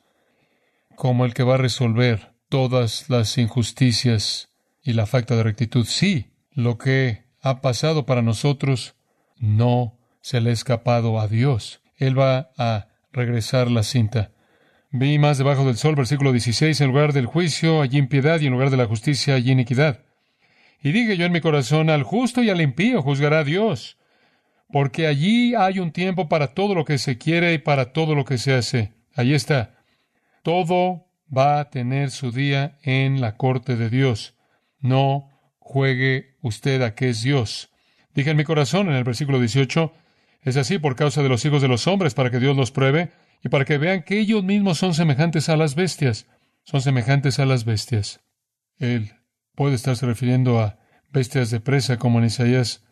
como 0.96 1.24
el 1.24 1.32
que 1.32 1.44
va 1.44 1.54
a 1.54 1.58
resolver 1.58 2.32
todas 2.50 3.08
las 3.08 3.38
injusticias 3.38 4.50
y 4.82 4.92
la 4.92 5.06
falta 5.06 5.34
de 5.34 5.44
rectitud. 5.44 5.86
Sí, 5.86 6.26
lo 6.52 6.76
que 6.76 7.24
ha 7.40 7.62
pasado 7.62 8.04
para 8.04 8.20
nosotros 8.20 8.96
no 9.38 9.96
se 10.20 10.42
le 10.42 10.50
ha 10.50 10.52
escapado 10.52 11.18
a 11.20 11.26
Dios. 11.26 11.80
Él 11.96 12.18
va 12.18 12.50
a 12.58 12.88
regresar 13.12 13.70
la 13.70 13.82
cinta. 13.82 14.32
Vi 14.90 15.18
más 15.18 15.38
debajo 15.38 15.64
del 15.64 15.78
sol, 15.78 15.94
versículo 15.94 16.32
16, 16.32 16.78
en 16.82 16.88
lugar 16.88 17.14
del 17.14 17.24
juicio, 17.24 17.80
allí 17.80 17.96
impiedad, 17.96 18.40
y 18.40 18.46
en 18.46 18.52
lugar 18.52 18.68
de 18.68 18.76
la 18.76 18.86
justicia, 18.86 19.36
allí 19.36 19.52
iniquidad. 19.52 20.00
Y 20.82 20.92
dije 20.92 21.16
yo 21.16 21.24
en 21.24 21.32
mi 21.32 21.40
corazón, 21.40 21.88
al 21.88 22.02
justo 22.02 22.42
y 22.42 22.50
al 22.50 22.60
impío 22.60 23.00
juzgará 23.00 23.42
Dios, 23.42 23.96
porque 24.70 25.06
allí 25.06 25.54
hay 25.54 25.78
un 25.78 25.92
tiempo 25.92 26.28
para 26.28 26.48
todo 26.48 26.74
lo 26.74 26.84
que 26.84 26.98
se 26.98 27.18
quiere 27.18 27.54
y 27.54 27.58
para 27.58 27.92
todo 27.92 28.14
lo 28.14 28.24
que 28.24 28.38
se 28.38 28.54
hace. 28.54 28.92
Allí 29.14 29.34
está. 29.34 29.82
Todo 30.42 31.06
va 31.34 31.60
a 31.60 31.70
tener 31.70 32.10
su 32.10 32.30
día 32.30 32.78
en 32.82 33.20
la 33.20 33.36
corte 33.36 33.76
de 33.76 33.90
Dios. 33.90 34.36
No 34.78 35.30
juegue 35.58 36.36
usted 36.40 36.82
a 36.82 36.94
que 36.94 37.10
es 37.10 37.22
Dios. 37.22 37.70
Dije 38.14 38.30
en 38.30 38.36
mi 38.36 38.44
corazón, 38.44 38.88
en 38.88 38.94
el 38.94 39.04
versículo 39.04 39.38
18, 39.38 39.92
es 40.42 40.56
así 40.56 40.78
por 40.78 40.96
causa 40.96 41.22
de 41.22 41.28
los 41.28 41.44
hijos 41.44 41.62
de 41.62 41.68
los 41.68 41.86
hombres, 41.86 42.14
para 42.14 42.30
que 42.30 42.38
Dios 42.38 42.56
los 42.56 42.70
pruebe 42.70 43.10
y 43.42 43.48
para 43.48 43.64
que 43.64 43.78
vean 43.78 44.02
que 44.02 44.18
ellos 44.18 44.44
mismos 44.44 44.78
son 44.78 44.94
semejantes 44.94 45.48
a 45.48 45.56
las 45.56 45.74
bestias. 45.74 46.26
Son 46.64 46.82
semejantes 46.82 47.38
a 47.38 47.46
las 47.46 47.64
bestias. 47.64 48.20
Él 48.78 49.12
puede 49.54 49.74
estarse 49.74 50.06
refiriendo 50.06 50.60
a 50.60 50.78
bestias 51.10 51.50
de 51.50 51.60
presa, 51.60 51.96
como 51.98 52.18
en 52.18 52.26
Isaías 52.26 52.84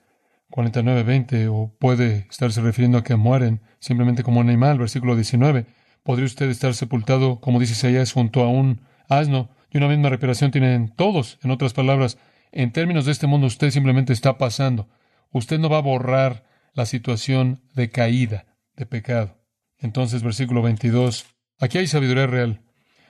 49:20, 0.51 1.49
o 1.49 1.75
puede 1.79 2.27
estarse 2.31 2.61
refiriendo 2.61 2.99
a 2.99 3.05
que 3.05 3.17
mueren 3.17 3.61
simplemente 3.81 4.23
como 4.23 4.41
un 4.41 4.49
animal, 4.49 4.79
versículo 4.79 5.15
19. 5.15 5.67
Podría 6.03 6.27
usted 6.27 6.49
estar 6.49 6.75
sepultado, 6.75 7.41
como 7.41 7.59
dice 7.59 7.73
Isaías, 7.73 8.13
junto 8.13 8.43
a 8.43 8.49
un 8.49 8.83
asno, 9.09 9.51
y 9.71 9.79
una 9.79 9.89
misma 9.89 10.09
reparación 10.09 10.51
tienen 10.51 10.89
todos. 10.95 11.39
En 11.43 11.51
otras 11.51 11.73
palabras, 11.73 12.19
en 12.53 12.73
términos 12.73 13.05
de 13.05 13.13
este 13.13 13.27
mundo, 13.27 13.47
usted 13.47 13.71
simplemente 13.71 14.13
está 14.13 14.39
pasando. 14.39 14.89
Usted 15.33 15.59
no 15.59 15.69
va 15.69 15.79
a 15.79 15.83
borrar 15.83 16.45
la 16.73 16.87
situación 16.87 17.61
de 17.75 17.91
caída, 17.91 18.47
de 18.77 18.87
pecado. 18.87 19.39
Entonces, 19.79 20.23
versículo 20.23 20.63
22, 20.63 21.27
aquí 21.59 21.79
hay 21.79 21.87
sabiduría 21.87 22.27
real. 22.27 22.63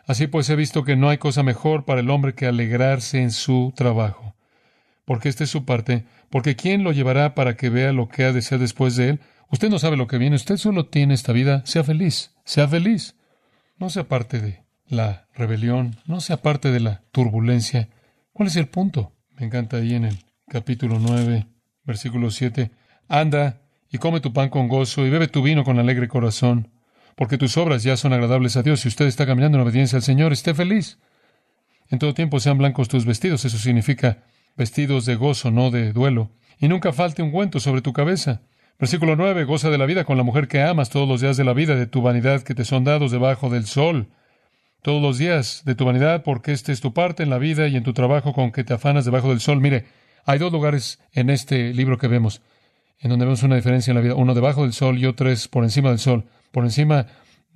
Así 0.07 0.28
pues 0.28 0.49
he 0.50 0.57
visto 0.57 0.85
que 0.85 0.97
no 0.97 1.09
hay 1.09 1.19
cosa 1.19 1.43
mejor 1.43 1.85
para 1.85 2.00
el 2.00 2.11
hombre 2.11 2.35
que 2.35 2.47
alegrarse 2.47 3.21
en 3.21 3.33
su 3.33 3.73
trabajo. 3.76 4.36
Porque 5.06 5.30
esta 5.30 5.44
es 5.44 5.50
su 5.50 5.64
parte, 5.64 6.04
porque 6.28 6.56
¿quién 6.56 6.84
lo 6.84 6.92
llevará 6.92 7.34
para 7.34 7.56
que 7.56 7.70
vea 7.70 7.92
lo 7.92 8.08
que 8.08 8.25
ha 8.25 8.32
de 8.32 8.42
ser 8.42 8.58
después 8.58 8.96
de 8.96 9.10
él? 9.10 9.20
Usted 9.50 9.70
no 9.70 9.78
sabe 9.78 9.96
lo 9.96 10.08
que 10.08 10.18
viene, 10.18 10.36
usted 10.36 10.56
solo 10.56 10.86
tiene 10.86 11.14
esta 11.14 11.32
vida, 11.32 11.64
sea 11.64 11.84
feliz, 11.84 12.34
sea 12.44 12.66
feliz. 12.68 13.14
No 13.78 13.88
sea 13.88 14.08
parte 14.08 14.40
de 14.40 14.64
la 14.88 15.28
rebelión, 15.34 15.96
no 16.06 16.20
sea 16.20 16.38
parte 16.38 16.72
de 16.72 16.80
la 16.80 17.02
turbulencia. 17.12 17.88
¿Cuál 18.32 18.48
es 18.48 18.56
el 18.56 18.68
punto? 18.68 19.12
Me 19.38 19.46
encanta 19.46 19.76
ahí 19.76 19.94
en 19.94 20.06
el 20.06 20.18
capítulo 20.48 20.98
9, 20.98 21.46
versículo 21.84 22.30
7. 22.30 22.70
Anda 23.08 23.60
y 23.90 23.98
come 23.98 24.20
tu 24.20 24.32
pan 24.32 24.48
con 24.48 24.66
gozo 24.66 25.06
y 25.06 25.10
bebe 25.10 25.28
tu 25.28 25.42
vino 25.42 25.62
con 25.62 25.78
alegre 25.78 26.08
corazón, 26.08 26.72
porque 27.14 27.38
tus 27.38 27.56
obras 27.56 27.82
ya 27.84 27.96
son 27.96 28.12
agradables 28.12 28.56
a 28.56 28.62
Dios. 28.62 28.80
Si 28.80 28.88
usted 28.88 29.06
está 29.06 29.25
caminando 29.25 29.58
en 29.58 29.62
obediencia 29.62 29.96
al 29.96 30.02
Señor, 30.02 30.32
esté 30.32 30.52
feliz. 30.52 30.98
En 31.88 32.00
todo 32.00 32.14
tiempo 32.14 32.40
sean 32.40 32.58
blancos 32.58 32.88
tus 32.88 33.04
vestidos, 33.04 33.44
eso 33.44 33.58
significa 33.58 34.25
vestidos 34.56 35.06
de 35.06 35.14
gozo, 35.16 35.50
no 35.50 35.70
de 35.70 35.92
duelo. 35.92 36.30
Y 36.58 36.68
nunca 36.68 36.92
falte 36.92 37.22
un 37.22 37.28
ungüento 37.28 37.60
sobre 37.60 37.82
tu 37.82 37.92
cabeza. 37.92 38.42
Versículo 38.78 39.16
9, 39.16 39.44
goza 39.44 39.70
de 39.70 39.78
la 39.78 39.86
vida 39.86 40.04
con 40.04 40.16
la 40.16 40.22
mujer 40.22 40.48
que 40.48 40.62
amas 40.62 40.90
todos 40.90 41.08
los 41.08 41.20
días 41.20 41.36
de 41.36 41.44
la 41.44 41.52
vida, 41.52 41.75
de 41.75 41.86
tu 41.86 42.02
vanidad 42.02 42.42
que 42.42 42.54
te 42.54 42.64
son 42.64 42.84
dados 42.84 43.10
debajo 43.10 43.50
del 43.50 43.66
sol. 43.66 44.08
Todos 44.82 45.02
los 45.02 45.18
días 45.18 45.62
de 45.64 45.75
tu 45.75 45.84
vanidad, 45.84 46.22
porque 46.22 46.52
esta 46.52 46.72
es 46.72 46.80
tu 46.80 46.92
parte 46.92 47.22
en 47.22 47.30
la 47.30 47.38
vida 47.38 47.68
y 47.68 47.76
en 47.76 47.82
tu 47.82 47.92
trabajo 47.92 48.32
con 48.32 48.52
que 48.52 48.64
te 48.64 48.75
afanas 48.75 49.04
debajo 49.04 49.30
del 49.30 49.40
sol. 49.40 49.60
Mire, 49.60 49.86
hay 50.25 50.38
dos 50.38 50.52
lugares 50.52 51.00
en 51.12 51.30
este 51.30 51.72
libro 51.72 51.98
que 51.98 52.08
vemos 52.08 52.42
en 53.00 53.10
donde 53.10 53.25
vemos 53.25 53.42
una 53.42 53.56
diferencia 53.56 53.90
en 53.90 53.96
la 53.96 54.00
vida. 54.00 54.14
Uno 54.14 54.34
debajo 54.34 54.62
del 54.62 54.72
sol 54.72 54.98
y 54.98 55.06
otro 55.06 55.30
es 55.30 55.48
por 55.48 55.64
encima 55.64 55.90
del 55.90 55.98
sol. 55.98 56.25
Por 56.50 56.64
encima 56.64 57.06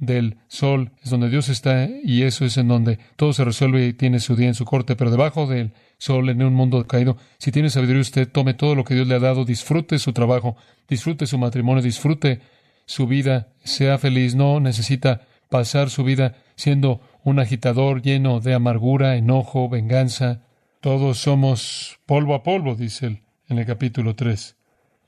del 0.00 0.38
sol 0.48 0.90
es 1.02 1.10
donde 1.10 1.28
Dios 1.30 1.48
está 1.48 1.88
y 2.02 2.22
eso 2.22 2.44
es 2.44 2.56
en 2.56 2.66
donde 2.68 2.98
todo 3.16 3.32
se 3.32 3.44
resuelve 3.44 3.86
y 3.86 3.92
tiene 3.92 4.18
su 4.18 4.34
día 4.34 4.48
en 4.48 4.54
su 4.54 4.64
corte. 4.64 4.96
Pero 4.96 5.10
debajo 5.10 5.46
del 5.46 5.72
sol, 5.98 6.28
en 6.28 6.42
un 6.42 6.54
mundo 6.54 6.84
caído, 6.86 7.16
si 7.38 7.52
tiene 7.52 7.70
sabiduría 7.70 8.00
usted, 8.00 8.28
tome 8.28 8.54
todo 8.54 8.74
lo 8.74 8.84
que 8.84 8.94
Dios 8.94 9.06
le 9.06 9.14
ha 9.14 9.20
dado, 9.20 9.44
disfrute 9.44 9.98
su 9.98 10.12
trabajo, 10.12 10.56
disfrute 10.88 11.26
su 11.26 11.38
matrimonio, 11.38 11.82
disfrute 11.82 12.40
su 12.86 13.06
vida, 13.06 13.48
sea 13.62 13.98
feliz. 13.98 14.34
No 14.34 14.58
necesita 14.58 15.22
pasar 15.48 15.90
su 15.90 16.02
vida 16.02 16.34
siendo 16.56 17.00
un 17.22 17.38
agitador 17.38 18.02
lleno 18.02 18.40
de 18.40 18.54
amargura, 18.54 19.16
enojo, 19.16 19.68
venganza. 19.68 20.42
Todos 20.80 21.18
somos 21.18 22.00
polvo 22.06 22.34
a 22.34 22.42
polvo, 22.42 22.74
dice 22.74 23.06
él 23.06 23.22
en 23.48 23.58
el 23.58 23.66
capítulo 23.66 24.14
3 24.14 24.56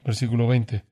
versículo 0.04 0.46
20. 0.46 0.84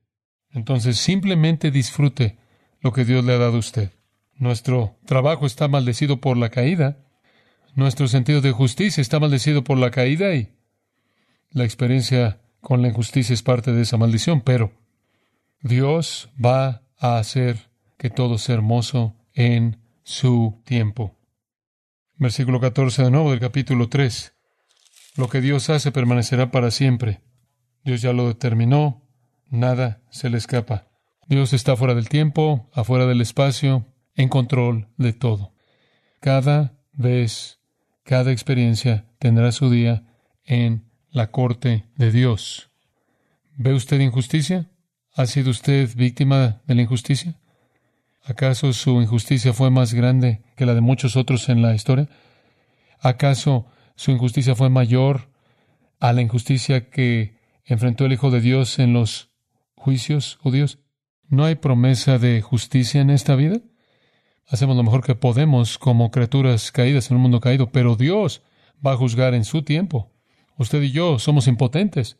Entonces 0.53 0.97
simplemente 0.97 1.71
disfrute 1.71 2.37
lo 2.81 2.91
que 2.91 3.05
Dios 3.05 3.23
le 3.23 3.33
ha 3.33 3.37
dado 3.37 3.55
a 3.55 3.59
usted. 3.59 3.91
Nuestro 4.35 4.97
trabajo 5.05 5.45
está 5.45 5.67
maldecido 5.67 6.19
por 6.19 6.35
la 6.35 6.49
caída. 6.49 6.97
Nuestro 7.75 8.07
sentido 8.07 8.41
de 8.41 8.51
justicia 8.51 9.01
está 9.01 9.19
maldecido 9.19 9.63
por 9.63 9.77
la 9.77 9.91
caída 9.91 10.35
y 10.35 10.49
la 11.51 11.63
experiencia 11.63 12.41
con 12.59 12.81
la 12.81 12.89
injusticia 12.89 13.33
es 13.33 13.43
parte 13.43 13.71
de 13.71 13.81
esa 13.81 13.97
maldición, 13.97 14.41
pero 14.41 14.71
Dios 15.61 16.29
va 16.43 16.83
a 16.97 17.17
hacer 17.17 17.69
que 17.97 18.09
todo 18.09 18.37
sea 18.37 18.55
hermoso 18.55 19.15
en 19.33 19.79
su 20.03 20.61
tiempo. 20.65 21.15
Versículo 22.15 22.59
14 22.59 23.03
de 23.03 23.11
nuevo 23.11 23.31
del 23.31 23.39
capítulo 23.39 23.89
3. 23.89 24.33
Lo 25.17 25.29
que 25.29 25.41
Dios 25.41 25.69
hace 25.69 25.91
permanecerá 25.91 26.51
para 26.51 26.71
siempre. 26.71 27.21
Dios 27.83 28.01
ya 28.01 28.13
lo 28.13 28.27
determinó, 28.27 29.03
nada 29.49 30.01
se 30.09 30.29
le 30.29 30.37
escapa. 30.37 30.90
Dios 31.31 31.53
está 31.53 31.77
fuera 31.77 31.95
del 31.95 32.09
tiempo, 32.09 32.69
afuera 32.73 33.05
del 33.05 33.21
espacio, 33.21 33.85
en 34.15 34.27
control 34.27 34.89
de 34.97 35.13
todo. 35.13 35.53
Cada 36.19 36.77
vez, 36.91 37.61
cada 38.03 38.33
experiencia 38.33 39.05
tendrá 39.17 39.53
su 39.53 39.69
día 39.69 40.03
en 40.43 40.91
la 41.09 41.31
corte 41.31 41.85
de 41.95 42.11
Dios. 42.11 42.69
¿Ve 43.55 43.73
usted 43.73 44.01
injusticia? 44.01 44.69
¿Ha 45.15 45.25
sido 45.25 45.51
usted 45.51 45.95
víctima 45.95 46.61
de 46.67 46.75
la 46.75 46.81
injusticia? 46.81 47.39
¿Acaso 48.25 48.73
su 48.73 49.01
injusticia 49.01 49.53
fue 49.53 49.71
más 49.71 49.93
grande 49.93 50.41
que 50.57 50.65
la 50.65 50.75
de 50.75 50.81
muchos 50.81 51.15
otros 51.15 51.47
en 51.47 51.61
la 51.61 51.73
historia? 51.73 52.09
¿Acaso 52.99 53.67
su 53.95 54.11
injusticia 54.11 54.53
fue 54.53 54.69
mayor 54.69 55.29
a 56.01 56.11
la 56.11 56.21
injusticia 56.21 56.89
que 56.89 57.37
enfrentó 57.63 58.05
el 58.05 58.11
Hijo 58.11 58.31
de 58.31 58.41
Dios 58.41 58.79
en 58.79 58.91
los 58.91 59.29
juicios 59.75 60.37
judíos? 60.41 60.79
¿No 61.31 61.45
hay 61.45 61.55
promesa 61.55 62.17
de 62.17 62.41
justicia 62.41 62.99
en 62.99 63.09
esta 63.09 63.37
vida? 63.37 63.61
Hacemos 64.49 64.75
lo 64.75 64.83
mejor 64.83 65.01
que 65.01 65.15
podemos 65.15 65.77
como 65.77 66.11
criaturas 66.11 66.73
caídas 66.73 67.09
en 67.09 67.15
un 67.15 67.23
mundo 67.23 67.39
caído, 67.39 67.71
pero 67.71 67.95
Dios 67.95 68.43
va 68.85 68.91
a 68.91 68.97
juzgar 68.97 69.33
en 69.33 69.45
su 69.45 69.61
tiempo. 69.61 70.11
Usted 70.57 70.81
y 70.81 70.91
yo 70.91 71.19
somos 71.19 71.47
impotentes. 71.47 72.17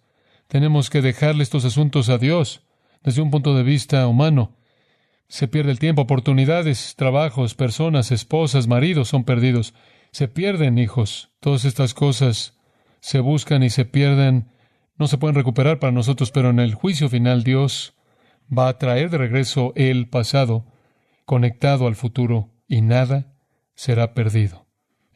Tenemos 0.47 0.89
que 0.89 1.01
dejarle 1.01 1.43
estos 1.43 1.65
asuntos 1.65 2.07
a 2.07 2.19
Dios 2.19 2.65
desde 3.03 3.21
un 3.21 3.31
punto 3.31 3.53
de 3.53 3.63
vista 3.63 4.07
humano. 4.07 4.55
Se 5.27 5.49
pierde 5.49 5.71
el 5.71 5.79
tiempo, 5.79 6.03
oportunidades, 6.03 6.95
trabajos, 6.95 7.53
personas, 7.53 8.13
esposas, 8.13 8.67
maridos 8.67 9.09
son 9.09 9.25
perdidos. 9.25 9.73
Se 10.13 10.29
pierden 10.29 10.77
hijos. 10.77 11.31
Todas 11.41 11.65
estas 11.65 11.93
cosas 11.93 12.57
se 13.01 13.19
buscan 13.19 13.61
y 13.61 13.71
se 13.71 13.83
pierden 13.83 14.47
no 14.97 15.07
se 15.07 15.17
pueden 15.17 15.35
recuperar 15.35 15.79
para 15.79 15.91
nosotros, 15.91 16.31
pero 16.31 16.49
en 16.51 16.59
el 16.59 16.75
juicio 16.75 17.09
final 17.09 17.43
Dios 17.43 17.93
va 18.55 18.67
a 18.67 18.77
traer 18.77 19.09
de 19.09 19.17
regreso 19.17 19.73
el 19.75 20.07
pasado 20.09 20.65
conectado 21.25 21.87
al 21.87 21.95
futuro 21.95 22.49
y 22.67 22.81
nada 22.81 23.33
será 23.75 24.13
perdido. 24.13 24.67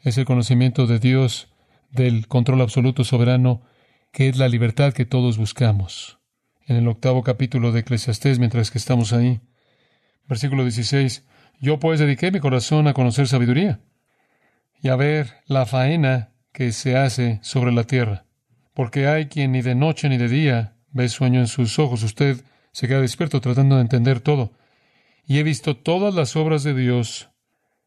Es 0.02 0.18
el 0.18 0.26
conocimiento 0.26 0.88
de 0.88 1.00
Dios 1.00 1.54
del 1.92 2.28
control 2.28 2.62
absoluto 2.62 3.04
soberano 3.04 3.64
que 4.12 4.30
es 4.30 4.38
la 4.38 4.48
libertad 4.48 4.94
que 4.94 5.06
todos 5.06 5.38
buscamos. 5.38 6.20
En 6.68 6.78
el 6.78 6.88
octavo 6.88 7.22
capítulo 7.22 7.72
de 7.72 7.82
Eclesiastés, 7.82 8.40
mientras 8.40 8.72
que 8.72 8.78
estamos 8.78 9.12
ahí, 9.12 9.42
versículo 10.28 10.64
16, 10.64 11.28
yo 11.60 11.80
pues 11.80 12.00
dediqué 12.00 12.32
mi 12.32 12.40
corazón 12.40 12.88
a 12.88 12.94
conocer 12.94 13.28
sabiduría 13.28 13.82
y 14.82 14.90
a 14.90 14.96
ver 14.96 15.34
la 15.48 15.66
faena 15.66 16.32
que 16.54 16.72
se 16.72 16.96
hace 16.96 17.40
sobre 17.42 17.72
la 17.72 17.84
tierra, 17.84 18.26
porque 18.74 19.08
hay 19.08 19.28
quien 19.28 19.52
ni 19.52 19.62
de 19.62 19.76
noche 19.76 20.08
ni 20.08 20.18
de 20.18 20.30
día 20.30 20.76
ve 20.92 21.10
sueño 21.10 21.42
en 21.42 21.48
sus 21.48 21.78
ojos. 21.78 22.04
Usted 22.04 22.42
se 22.76 22.90
queda 22.90 23.00
despierto 23.00 23.40
tratando 23.40 23.78
de 23.78 23.84
entender 23.84 24.20
todo. 24.20 24.52
Y 25.26 25.38
he 25.38 25.44
visto 25.44 25.78
todas 25.78 26.14
las 26.14 26.36
obras 26.36 26.62
de 26.64 26.74
Dios, 26.74 27.30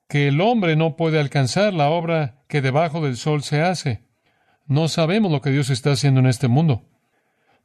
que 0.08 0.28
el 0.28 0.40
hombre 0.40 0.76
no 0.76 0.96
puede 0.96 1.20
alcanzar 1.20 1.74
la 1.74 1.90
obra 1.90 2.36
que 2.48 2.62
debajo 2.62 3.04
del 3.04 3.18
sol 3.18 3.42
se 3.42 3.60
hace. 3.60 4.00
No 4.64 4.88
sabemos 4.88 5.30
lo 5.30 5.42
que 5.42 5.50
Dios 5.50 5.68
está 5.68 5.92
haciendo 5.92 6.20
en 6.20 6.26
este 6.26 6.48
mundo. 6.48 6.88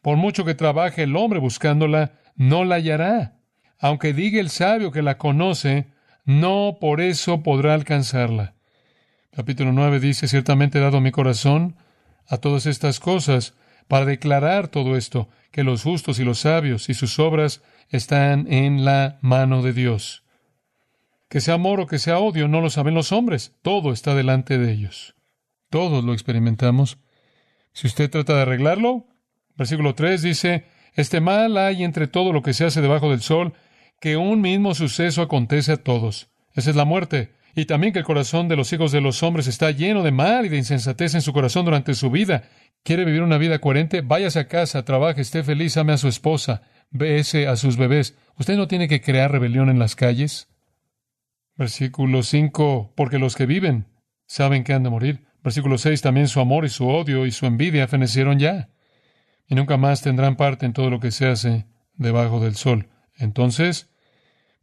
Por 0.02 0.18
mucho 0.18 0.44
que 0.44 0.54
trabaje 0.54 1.04
el 1.04 1.16
hombre 1.16 1.40
buscándola, 1.40 2.12
no 2.36 2.66
la 2.66 2.76
hallará. 2.76 3.38
Aunque 3.80 4.12
diga 4.12 4.42
el 4.42 4.50
sabio 4.50 4.92
que 4.92 5.02
la 5.02 5.18
conoce, 5.18 5.88
no 6.26 6.78
por 6.82 7.00
eso 7.00 7.42
podrá 7.42 7.74
alcanzarla. 7.74 8.56
Capítulo 9.34 9.72
9 9.72 10.02
dice, 10.02 10.28
ciertamente 10.28 10.78
he 10.78 10.82
dado 10.82 11.00
mi 11.00 11.12
corazón 11.12 11.78
a 12.28 12.40
todas 12.40 12.66
estas 12.66 13.00
cosas 13.00 13.54
para 13.88 14.06
declarar 14.06 14.68
todo 14.68 14.96
esto, 14.96 15.30
que 15.52 15.64
los 15.64 15.84
justos 15.84 16.20
y 16.20 16.24
los 16.24 16.40
sabios 16.40 16.90
y 16.90 16.94
sus 16.94 17.20
obras 17.20 17.62
están 17.90 18.52
en 18.52 18.86
la 18.86 19.20
mano 19.22 19.62
de 19.62 19.74
Dios. 19.74 20.24
Que 21.30 21.42
sea 21.42 21.56
amor 21.56 21.80
o 21.80 21.88
que 21.88 22.00
sea 22.00 22.20
odio, 22.20 22.48
no 22.48 22.62
lo 22.62 22.70
saben 22.70 22.94
los 22.94 23.12
hombres, 23.12 23.54
todo 23.62 23.92
está 23.92 24.16
delante 24.16 24.58
de 24.58 24.72
ellos. 24.72 25.16
Todos 25.70 26.04
lo 26.04 26.14
experimentamos. 26.14 26.98
Si 27.74 27.88
usted 27.88 28.10
trata 28.10 28.36
de 28.36 28.42
arreglarlo, 28.44 29.08
versículo 29.56 29.96
3 29.96 30.22
dice, 30.22 30.66
este 30.94 31.22
mal 31.22 31.58
hay 31.58 31.84
entre 31.84 32.08
todo 32.08 32.34
lo 32.34 32.44
que 32.44 32.54
se 32.54 32.66
hace 32.66 32.82
debajo 32.82 33.10
del 33.10 33.22
sol, 33.22 33.54
que 34.00 34.18
un 34.18 34.42
mismo 34.42 34.76
suceso 34.76 35.22
acontece 35.22 35.72
a 35.72 35.78
todos. 35.78 36.30
Esa 36.54 36.70
es 36.70 36.76
la 36.76 36.86
muerte. 36.86 37.32
Y 37.56 37.66
también 37.66 37.94
que 37.94 38.00
el 38.00 38.06
corazón 38.06 38.48
de 38.48 38.56
los 38.56 38.74
hijos 38.74 38.92
de 38.92 39.02
los 39.02 39.22
hombres 39.24 39.48
está 39.48 39.72
lleno 39.72 40.04
de 40.04 40.12
mal 40.12 40.46
y 40.46 40.50
de 40.50 40.58
insensatez 40.58 41.14
en 41.14 41.22
su 41.22 41.34
corazón 41.34 41.66
durante 41.66 41.94
su 41.94 42.10
vida. 42.10 42.50
¿Quiere 42.84 43.06
vivir 43.06 43.22
una 43.22 43.38
vida 43.38 43.60
coherente? 43.60 44.02
Váyase 44.02 44.40
a 44.40 44.48
casa, 44.50 44.84
trabaje, 44.84 45.22
esté 45.22 45.42
feliz, 45.42 45.78
ame 45.78 45.94
a 45.94 45.98
su 45.98 46.10
esposa, 46.10 46.64
bese 46.92 47.48
a 47.48 47.56
sus 47.56 47.78
bebés. 47.78 48.18
Usted 48.38 48.58
no 48.58 48.68
tiene 48.68 48.90
que 48.90 49.00
crear 49.00 49.32
rebelión 49.32 49.70
en 49.70 49.80
las 49.80 49.96
calles. 49.96 50.50
Versículo 51.56 52.24
5, 52.24 52.94
porque 52.96 53.20
los 53.20 53.36
que 53.36 53.46
viven 53.46 53.88
saben 54.26 54.66
que 54.66 54.74
han 54.74 54.84
de 54.84 54.90
morir. 54.90 55.26
Versículo 55.44 55.78
6, 55.78 56.02
también 56.02 56.28
su 56.28 56.42
amor 56.42 56.66
y 56.66 56.70
su 56.70 56.90
odio 56.90 57.26
y 57.26 57.32
su 57.32 57.46
envidia 57.46 57.88
fenecieron 57.88 58.38
ya, 58.38 58.70
y 59.48 59.56
nunca 59.56 59.78
más 59.78 60.02
tendrán 60.02 60.36
parte 60.36 60.66
en 60.66 60.74
todo 60.74 60.90
lo 60.90 61.00
que 61.00 61.12
se 61.12 61.28
hace 61.28 61.68
debajo 61.96 62.42
del 62.42 62.56
sol. 62.56 62.90
Entonces, 63.16 63.90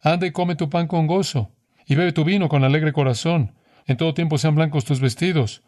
anda 0.03 0.27
y 0.27 0.33
come 0.33 0.57
tu 0.57 0.69
pan 0.69 0.89
con 0.89 1.07
gozo, 1.07 1.53
y 1.87 1.95
bebe 1.95 2.12
tu 2.12 2.25
vino 2.25 2.50
con 2.50 2.65
alegre 2.65 2.93
corazón. 2.93 3.55
En 3.87 3.97
todo 3.97 4.12
tiempo 4.12 4.37
sean 4.37 4.55
blancos 4.55 4.85
tus 4.85 5.00
vestidos. 5.00 5.62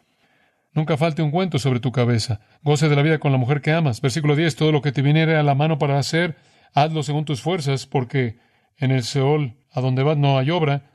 Nunca 0.73 0.97
falte 0.97 1.21
un 1.21 1.31
cuento 1.31 1.59
sobre 1.59 1.79
tu 1.79 1.91
cabeza. 1.91 2.39
Goce 2.63 2.89
de 2.89 2.95
la 2.95 3.03
vida 3.03 3.19
con 3.19 3.31
la 3.31 3.37
mujer 3.37 3.61
que 3.61 3.71
amas. 3.71 4.01
Versículo 4.01 4.35
10, 4.35 4.55
todo 4.55 4.71
lo 4.71 4.81
que 4.81 4.91
te 4.91 5.03
viniere 5.03 5.35
a 5.35 5.43
la 5.43 5.53
mano 5.53 5.77
para 5.77 5.99
hacer, 5.99 6.35
hazlo 6.73 7.03
según 7.03 7.25
tus 7.25 7.41
fuerzas, 7.41 7.85
porque 7.85 8.39
en 8.77 8.91
el 8.91 9.03
Seol, 9.03 9.55
a 9.71 9.81
donde 9.81 10.01
vas, 10.01 10.17
no 10.17 10.37
hay 10.37 10.49
obra. 10.49 10.89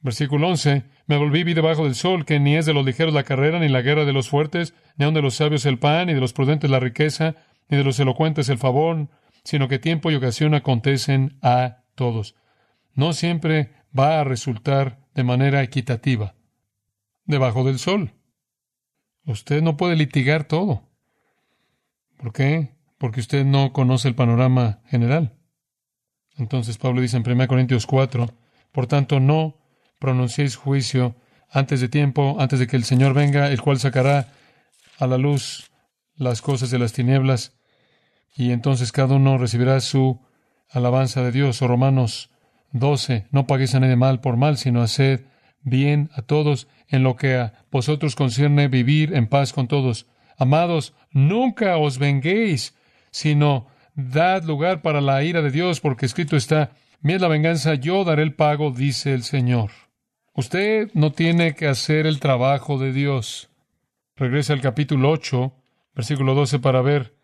Versículo 0.00 0.48
11, 0.48 0.84
me 1.06 1.16
volví 1.16 1.44
vi 1.44 1.54
debajo 1.54 1.84
del 1.84 1.94
sol, 1.94 2.24
que 2.24 2.40
ni 2.40 2.56
es 2.56 2.66
de 2.66 2.74
los 2.74 2.84
ligeros 2.84 3.14
la 3.14 3.22
carrera, 3.22 3.60
ni 3.60 3.68
la 3.68 3.82
guerra 3.82 4.04
de 4.04 4.12
los 4.12 4.28
fuertes, 4.28 4.74
ni 4.96 5.04
aun 5.04 5.14
de 5.14 5.22
los 5.22 5.34
sabios 5.34 5.64
el 5.64 5.78
pan, 5.78 6.08
ni 6.08 6.14
de 6.14 6.20
los 6.20 6.32
prudentes 6.32 6.70
la 6.70 6.80
riqueza, 6.80 7.36
ni 7.68 7.76
de 7.76 7.84
los 7.84 8.00
elocuentes 8.00 8.48
el 8.48 8.58
favor, 8.58 9.08
sino 9.44 9.68
que 9.68 9.78
tiempo 9.78 10.10
y 10.10 10.16
ocasión 10.16 10.54
acontecen 10.54 11.38
a 11.40 11.84
todos. 11.94 12.34
No 12.94 13.12
siempre 13.12 13.70
va 13.96 14.20
a 14.20 14.24
resultar 14.24 14.98
de 15.14 15.22
manera 15.22 15.62
equitativa. 15.62 16.34
Debajo 17.24 17.62
del 17.62 17.78
sol. 17.78 18.12
Usted 19.26 19.62
no 19.62 19.76
puede 19.76 19.96
litigar 19.96 20.44
todo. 20.44 20.82
¿Por 22.16 22.32
qué? 22.32 22.74
Porque 22.98 23.20
usted 23.20 23.44
no 23.44 23.72
conoce 23.72 24.08
el 24.08 24.14
panorama 24.14 24.80
general. 24.86 25.34
Entonces 26.36 26.78
Pablo 26.78 27.00
dice 27.00 27.16
en 27.16 27.28
1 27.28 27.48
Corintios 27.48 27.86
4, 27.86 28.28
por 28.72 28.86
tanto 28.86 29.20
no 29.20 29.56
pronunciéis 29.98 30.56
juicio 30.56 31.16
antes 31.50 31.80
de 31.80 31.88
tiempo, 31.88 32.36
antes 32.38 32.58
de 32.58 32.66
que 32.66 32.76
el 32.76 32.84
Señor 32.84 33.14
venga, 33.14 33.50
el 33.50 33.60
cual 33.60 33.78
sacará 33.78 34.28
a 34.98 35.06
la 35.06 35.18
luz 35.18 35.70
las 36.16 36.42
cosas 36.42 36.70
de 36.70 36.78
las 36.78 36.92
tinieblas, 36.92 37.54
y 38.36 38.52
entonces 38.52 38.92
cada 38.92 39.16
uno 39.16 39.38
recibirá 39.38 39.80
su 39.80 40.20
alabanza 40.68 41.22
de 41.22 41.32
Dios. 41.32 41.60
O 41.62 41.68
Romanos 41.68 42.30
12, 42.72 43.26
no 43.30 43.46
paguéis 43.46 43.74
a 43.74 43.80
nadie 43.80 43.96
mal 43.96 44.20
por 44.20 44.36
mal, 44.36 44.56
sino 44.56 44.82
haced 44.82 45.24
bien 45.62 46.10
a 46.14 46.22
todos 46.22 46.68
en 46.88 47.02
lo 47.02 47.16
que 47.16 47.36
a 47.36 47.64
vosotros 47.70 48.16
concierne 48.16 48.68
vivir 48.68 49.14
en 49.14 49.26
paz 49.26 49.52
con 49.52 49.68
todos. 49.68 50.06
Amados, 50.36 50.94
nunca 51.10 51.76
os 51.76 51.98
venguéis, 51.98 52.76
sino 53.10 53.66
dad 53.94 54.44
lugar 54.44 54.82
para 54.82 55.00
la 55.00 55.22
ira 55.22 55.42
de 55.42 55.50
Dios, 55.50 55.80
porque 55.80 56.06
escrito 56.06 56.36
está, 56.36 56.70
mía 57.00 57.18
la 57.18 57.28
venganza, 57.28 57.74
yo 57.74 58.04
daré 58.04 58.22
el 58.22 58.34
pago, 58.34 58.70
dice 58.70 59.12
el 59.12 59.22
Señor. 59.22 59.70
Usted 60.34 60.90
no 60.94 61.12
tiene 61.12 61.54
que 61.54 61.66
hacer 61.66 62.06
el 62.06 62.20
trabajo 62.20 62.78
de 62.78 62.92
Dios. 62.92 63.50
Regresa 64.16 64.52
al 64.52 64.60
capítulo 64.60 65.10
8, 65.10 65.52
versículo 65.94 66.34
12, 66.34 66.58
para 66.60 66.80
ver 66.82 67.14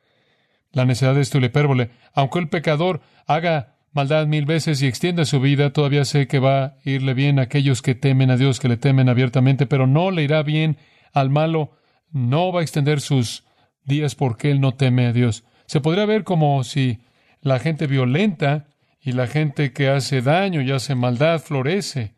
la 0.72 0.84
necesidad 0.84 1.14
de 1.14 1.22
esto 1.22 1.38
y 1.38 1.40
la 1.40 1.46
hipérbole. 1.46 1.90
Aunque 2.12 2.38
el 2.38 2.48
pecador 2.48 3.00
haga 3.26 3.75
maldad 3.96 4.26
mil 4.26 4.44
veces 4.44 4.82
y 4.82 4.86
extienda 4.86 5.24
su 5.24 5.40
vida, 5.40 5.72
todavía 5.72 6.04
sé 6.04 6.28
que 6.28 6.38
va 6.38 6.64
a 6.64 6.76
irle 6.84 7.14
bien 7.14 7.38
a 7.38 7.42
aquellos 7.42 7.80
que 7.80 7.94
temen 7.94 8.30
a 8.30 8.36
Dios, 8.36 8.60
que 8.60 8.68
le 8.68 8.76
temen 8.76 9.08
abiertamente, 9.08 9.66
pero 9.66 9.86
no 9.86 10.10
le 10.10 10.22
irá 10.22 10.42
bien 10.42 10.76
al 11.14 11.30
malo, 11.30 11.72
no 12.12 12.52
va 12.52 12.60
a 12.60 12.62
extender 12.62 13.00
sus 13.00 13.44
días 13.84 14.14
porque 14.14 14.50
él 14.50 14.60
no 14.60 14.74
teme 14.74 15.06
a 15.06 15.12
Dios. 15.12 15.44
Se 15.64 15.80
podría 15.80 16.04
ver 16.04 16.24
como 16.24 16.62
si 16.62 17.00
la 17.40 17.58
gente 17.58 17.86
violenta 17.86 18.66
y 19.00 19.12
la 19.12 19.26
gente 19.26 19.72
que 19.72 19.88
hace 19.88 20.20
daño 20.20 20.60
y 20.60 20.70
hace 20.72 20.94
maldad 20.94 21.40
florece. 21.40 22.14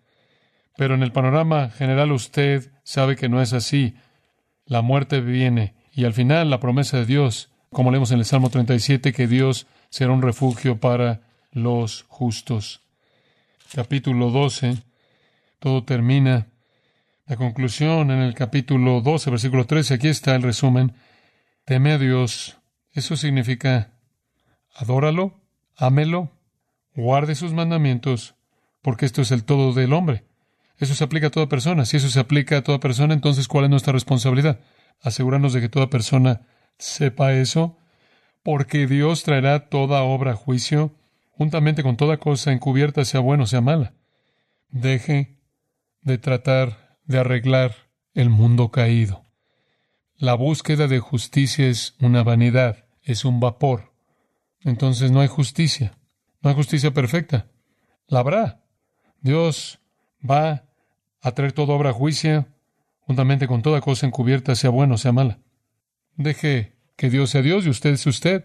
Pero 0.76 0.96
en 0.96 1.04
el 1.04 1.12
panorama 1.12 1.70
general 1.70 2.10
usted 2.10 2.72
sabe 2.82 3.14
que 3.14 3.28
no 3.28 3.40
es 3.40 3.52
así. 3.52 3.94
La 4.66 4.82
muerte 4.82 5.20
viene 5.20 5.74
y 5.92 6.04
al 6.06 6.12
final 6.12 6.50
la 6.50 6.58
promesa 6.58 6.98
de 6.98 7.06
Dios, 7.06 7.52
como 7.70 7.92
leemos 7.92 8.10
en 8.10 8.18
el 8.18 8.24
Salmo 8.24 8.50
37, 8.50 9.12
que 9.12 9.28
Dios 9.28 9.68
será 9.90 10.12
un 10.12 10.22
refugio 10.22 10.80
para 10.80 11.27
los 11.52 12.04
justos. 12.08 12.82
Capítulo 13.74 14.30
12, 14.30 14.78
todo 15.58 15.84
termina. 15.84 16.48
La 17.26 17.36
conclusión 17.36 18.10
en 18.10 18.20
el 18.20 18.34
capítulo 18.34 19.00
12, 19.02 19.30
versículo 19.30 19.66
13, 19.66 19.94
aquí 19.94 20.08
está 20.08 20.34
el 20.34 20.42
resumen. 20.42 20.94
Teme 21.64 21.92
a 21.92 21.98
Dios. 21.98 22.56
Eso 22.92 23.16
significa 23.16 23.92
adóralo, 24.74 25.40
ámelo, 25.76 26.32
guarde 26.94 27.34
sus 27.34 27.52
mandamientos, 27.52 28.34
porque 28.80 29.04
esto 29.04 29.22
es 29.22 29.30
el 29.30 29.44
todo 29.44 29.74
del 29.74 29.92
hombre. 29.92 30.24
Eso 30.78 30.94
se 30.94 31.04
aplica 31.04 31.26
a 31.26 31.30
toda 31.30 31.48
persona. 31.48 31.84
Si 31.84 31.96
eso 31.96 32.08
se 32.08 32.20
aplica 32.20 32.58
a 32.58 32.62
toda 32.62 32.80
persona, 32.80 33.12
entonces 33.12 33.48
¿cuál 33.48 33.64
es 33.64 33.70
nuestra 33.70 33.92
responsabilidad? 33.92 34.60
Asegurarnos 35.02 35.52
de 35.52 35.60
que 35.60 35.68
toda 35.68 35.90
persona 35.90 36.42
sepa 36.78 37.32
eso, 37.34 37.76
porque 38.42 38.86
Dios 38.86 39.24
traerá 39.24 39.68
toda 39.68 40.02
obra 40.02 40.32
a 40.32 40.36
juicio 40.36 40.94
juntamente 41.38 41.84
con 41.84 41.96
toda 41.96 42.16
cosa 42.16 42.52
encubierta, 42.52 43.04
sea 43.04 43.20
buena 43.20 43.44
o 43.44 43.46
sea 43.46 43.60
mala. 43.60 43.94
Deje 44.70 45.38
de 46.02 46.18
tratar 46.18 46.98
de 47.04 47.20
arreglar 47.20 47.74
el 48.12 48.28
mundo 48.28 48.72
caído. 48.72 49.24
La 50.16 50.34
búsqueda 50.34 50.88
de 50.88 50.98
justicia 50.98 51.68
es 51.68 51.94
una 52.00 52.24
vanidad, 52.24 52.86
es 53.02 53.24
un 53.24 53.38
vapor. 53.38 53.92
Entonces 54.60 55.12
no 55.12 55.20
hay 55.20 55.28
justicia, 55.28 55.96
no 56.42 56.50
hay 56.50 56.56
justicia 56.56 56.92
perfecta. 56.92 57.46
La 58.08 58.18
habrá. 58.18 58.64
Dios 59.20 59.78
va 60.28 60.64
a 61.20 61.32
traer 61.32 61.52
toda 61.52 61.74
obra 61.74 61.90
a 61.90 61.92
juicio, 61.92 62.48
juntamente 62.98 63.46
con 63.46 63.62
toda 63.62 63.80
cosa 63.80 64.06
encubierta, 64.06 64.56
sea 64.56 64.70
buena 64.70 64.94
o 64.94 64.98
sea 64.98 65.12
mala. 65.12 65.38
Deje 66.16 66.76
que 66.96 67.10
Dios 67.10 67.30
sea 67.30 67.42
Dios 67.42 67.64
y 67.64 67.70
usted 67.70 67.90
es 67.90 68.06
usted. 68.08 68.44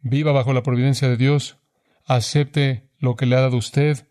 Viva 0.00 0.32
bajo 0.32 0.54
la 0.54 0.62
providencia 0.62 1.08
de 1.10 1.18
Dios 1.18 1.58
acepte 2.06 2.88
lo 2.98 3.16
que 3.16 3.26
le 3.26 3.36
ha 3.36 3.40
dado 3.40 3.56
usted, 3.56 4.08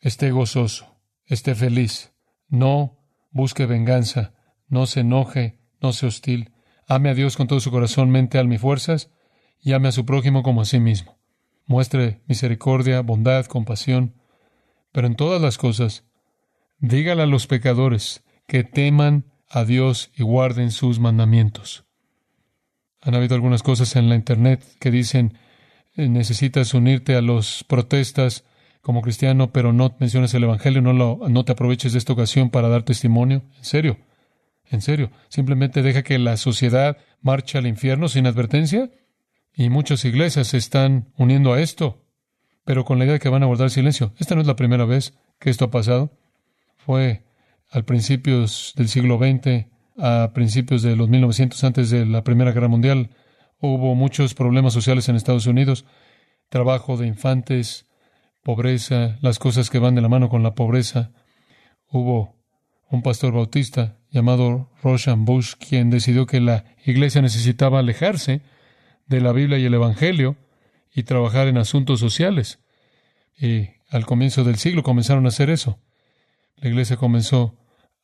esté 0.00 0.30
gozoso, 0.30 0.96
esté 1.26 1.54
feliz, 1.54 2.12
no 2.48 2.98
busque 3.30 3.66
venganza, 3.66 4.32
no 4.68 4.86
se 4.86 5.00
enoje, 5.00 5.60
no 5.80 5.92
sea 5.92 6.08
hostil, 6.08 6.52
ame 6.88 7.10
a 7.10 7.14
Dios 7.14 7.36
con 7.36 7.46
todo 7.46 7.60
su 7.60 7.70
corazón, 7.70 8.10
mente, 8.10 8.38
alma 8.38 8.54
y 8.54 8.58
fuerzas, 8.58 9.10
y 9.60 9.72
ame 9.72 9.88
a 9.88 9.92
su 9.92 10.04
prójimo 10.04 10.42
como 10.42 10.62
a 10.62 10.64
sí 10.64 10.80
mismo. 10.80 11.18
Muestre 11.66 12.22
misericordia, 12.26 13.00
bondad, 13.00 13.46
compasión, 13.46 14.14
pero 14.92 15.06
en 15.06 15.14
todas 15.14 15.40
las 15.40 15.58
cosas, 15.58 16.04
dígale 16.78 17.22
a 17.22 17.26
los 17.26 17.46
pecadores 17.46 18.24
que 18.46 18.64
teman 18.64 19.32
a 19.48 19.64
Dios 19.64 20.10
y 20.14 20.22
guarden 20.22 20.70
sus 20.70 20.98
mandamientos. 20.98 21.84
Han 23.00 23.14
habido 23.14 23.34
algunas 23.34 23.62
cosas 23.62 23.96
en 23.96 24.08
la 24.08 24.14
Internet 24.14 24.64
que 24.80 24.90
dicen 24.90 25.38
necesitas 25.96 26.74
unirte 26.74 27.14
a 27.14 27.22
los 27.22 27.64
protestas 27.64 28.44
como 28.80 29.02
cristiano, 29.02 29.50
pero 29.50 29.72
no 29.72 29.94
menciones 29.98 30.34
el 30.34 30.44
Evangelio, 30.44 30.82
no, 30.82 30.92
lo, 30.92 31.20
no 31.28 31.44
te 31.44 31.52
aproveches 31.52 31.92
de 31.92 31.98
esta 31.98 32.12
ocasión 32.12 32.50
para 32.50 32.68
dar 32.68 32.82
testimonio. 32.82 33.42
En 33.56 33.64
serio, 33.64 33.98
en 34.70 34.82
serio, 34.82 35.10
simplemente 35.28 35.82
deja 35.82 36.02
que 36.02 36.18
la 36.18 36.36
sociedad 36.36 36.98
marche 37.20 37.58
al 37.58 37.66
infierno 37.66 38.08
sin 38.08 38.26
advertencia. 38.26 38.90
Y 39.56 39.70
muchas 39.70 40.04
iglesias 40.04 40.48
se 40.48 40.56
están 40.56 41.12
uniendo 41.16 41.52
a 41.52 41.60
esto, 41.60 42.04
pero 42.64 42.84
con 42.84 42.98
la 42.98 43.04
idea 43.04 43.14
de 43.14 43.20
que 43.20 43.28
van 43.28 43.44
a 43.44 43.46
guardar 43.46 43.70
silencio. 43.70 44.12
Esta 44.18 44.34
no 44.34 44.40
es 44.40 44.46
la 44.46 44.56
primera 44.56 44.84
vez 44.84 45.14
que 45.38 45.48
esto 45.48 45.66
ha 45.66 45.70
pasado. 45.70 46.18
Fue 46.76 47.24
al 47.70 47.84
principios 47.84 48.72
del 48.76 48.88
siglo 48.88 49.16
XX, 49.16 49.66
a 49.96 50.32
principios 50.34 50.82
de 50.82 50.96
los 50.96 51.08
1900, 51.08 51.62
antes 51.62 51.90
de 51.90 52.04
la 52.04 52.24
Primera 52.24 52.52
Guerra 52.52 52.68
Mundial, 52.68 53.10
hubo 53.60 53.94
muchos 53.94 54.34
problemas 54.34 54.72
sociales 54.72 55.08
en 55.08 55.16
Estados 55.16 55.46
Unidos, 55.46 55.84
trabajo 56.48 56.96
de 56.96 57.06
infantes, 57.06 57.86
pobreza, 58.42 59.18
las 59.20 59.38
cosas 59.38 59.70
que 59.70 59.78
van 59.78 59.94
de 59.94 60.02
la 60.02 60.08
mano 60.08 60.28
con 60.28 60.42
la 60.42 60.54
pobreza. 60.54 61.12
Hubo 61.90 62.36
un 62.90 63.02
pastor 63.02 63.32
bautista 63.32 63.98
llamado 64.10 64.70
Roshan 64.82 65.24
Bush 65.24 65.54
quien 65.54 65.90
decidió 65.90 66.26
que 66.26 66.40
la 66.40 66.64
iglesia 66.84 67.22
necesitaba 67.22 67.80
alejarse 67.80 68.42
de 69.06 69.20
la 69.20 69.32
Biblia 69.32 69.58
y 69.58 69.64
el 69.64 69.74
Evangelio 69.74 70.36
y 70.94 71.02
trabajar 71.02 71.48
en 71.48 71.58
asuntos 71.58 72.00
sociales. 72.00 72.60
Y 73.36 73.70
al 73.90 74.06
comienzo 74.06 74.44
del 74.44 74.56
siglo 74.56 74.82
comenzaron 74.82 75.24
a 75.24 75.28
hacer 75.28 75.50
eso. 75.50 75.80
La 76.56 76.68
iglesia 76.68 76.96
comenzó 76.96 77.58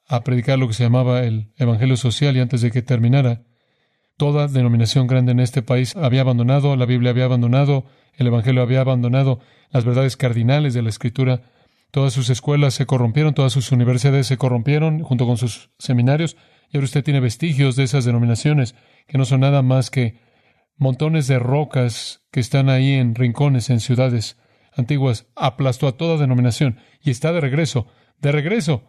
a 0.07 0.25
predicar 0.25 0.59
lo 0.59 0.67
que 0.67 0.75
se 0.75 0.83
llamaba 0.83 1.23
el 1.23 1.53
Evangelio 1.57 1.97
social 1.97 2.37
y 2.37 2.41
antes 2.41 2.63
de 2.63 2.73
que 2.73 2.83
terminara, 2.83 3.43
toda 4.21 4.49
denominación 4.49 5.07
grande 5.07 5.33
en 5.33 5.41
este 5.41 5.63
país 5.63 5.97
había 5.97 6.21
abandonado, 6.21 6.77
la 6.77 6.85
Biblia 6.85 7.09
había 7.09 7.25
abandonado, 7.25 7.87
el 8.13 8.27
Evangelio 8.27 8.61
había 8.61 8.83
abandonado 8.83 9.41
las 9.71 9.87
verdades 9.87 10.19
cardinales 10.19 10.75
de 10.75 10.83
la 10.83 10.91
Escritura. 10.91 11.41
Todas 11.91 12.13
sus 12.13 12.29
escuelas 12.29 12.75
se 12.75 12.85
corrompieron, 12.85 13.33
todas 13.33 13.55
sus 13.55 13.73
universidades 13.73 14.27
se 14.27 14.37
corrompieron 14.37 15.03
junto 15.05 15.27
con 15.27 15.39
sus 15.39 15.71
seminarios 15.79 16.37
y 16.71 16.77
ahora 16.77 16.85
usted 16.85 17.03
tiene 17.03 17.21
vestigios 17.21 17.77
de 17.77 17.85
esas 17.85 18.05
denominaciones 18.05 18.75
que 19.07 19.17
no 19.17 19.25
son 19.25 19.41
nada 19.41 19.63
más 19.63 19.89
que 19.89 20.21
montones 20.77 21.27
de 21.27 21.39
rocas 21.39 22.21
que 22.31 22.41
están 22.41 22.69
ahí 22.69 22.93
en 22.93 23.15
rincones, 23.15 23.71
en 23.71 23.81
ciudades 23.81 24.37
antiguas. 24.77 25.29
Aplastó 25.35 25.89
a 25.89 25.97
toda 25.97 26.19
denominación 26.19 26.79
y 27.01 27.09
está 27.09 27.33
de 27.33 27.41
regreso, 27.41 27.87
de 28.19 28.33
regreso 28.33 28.85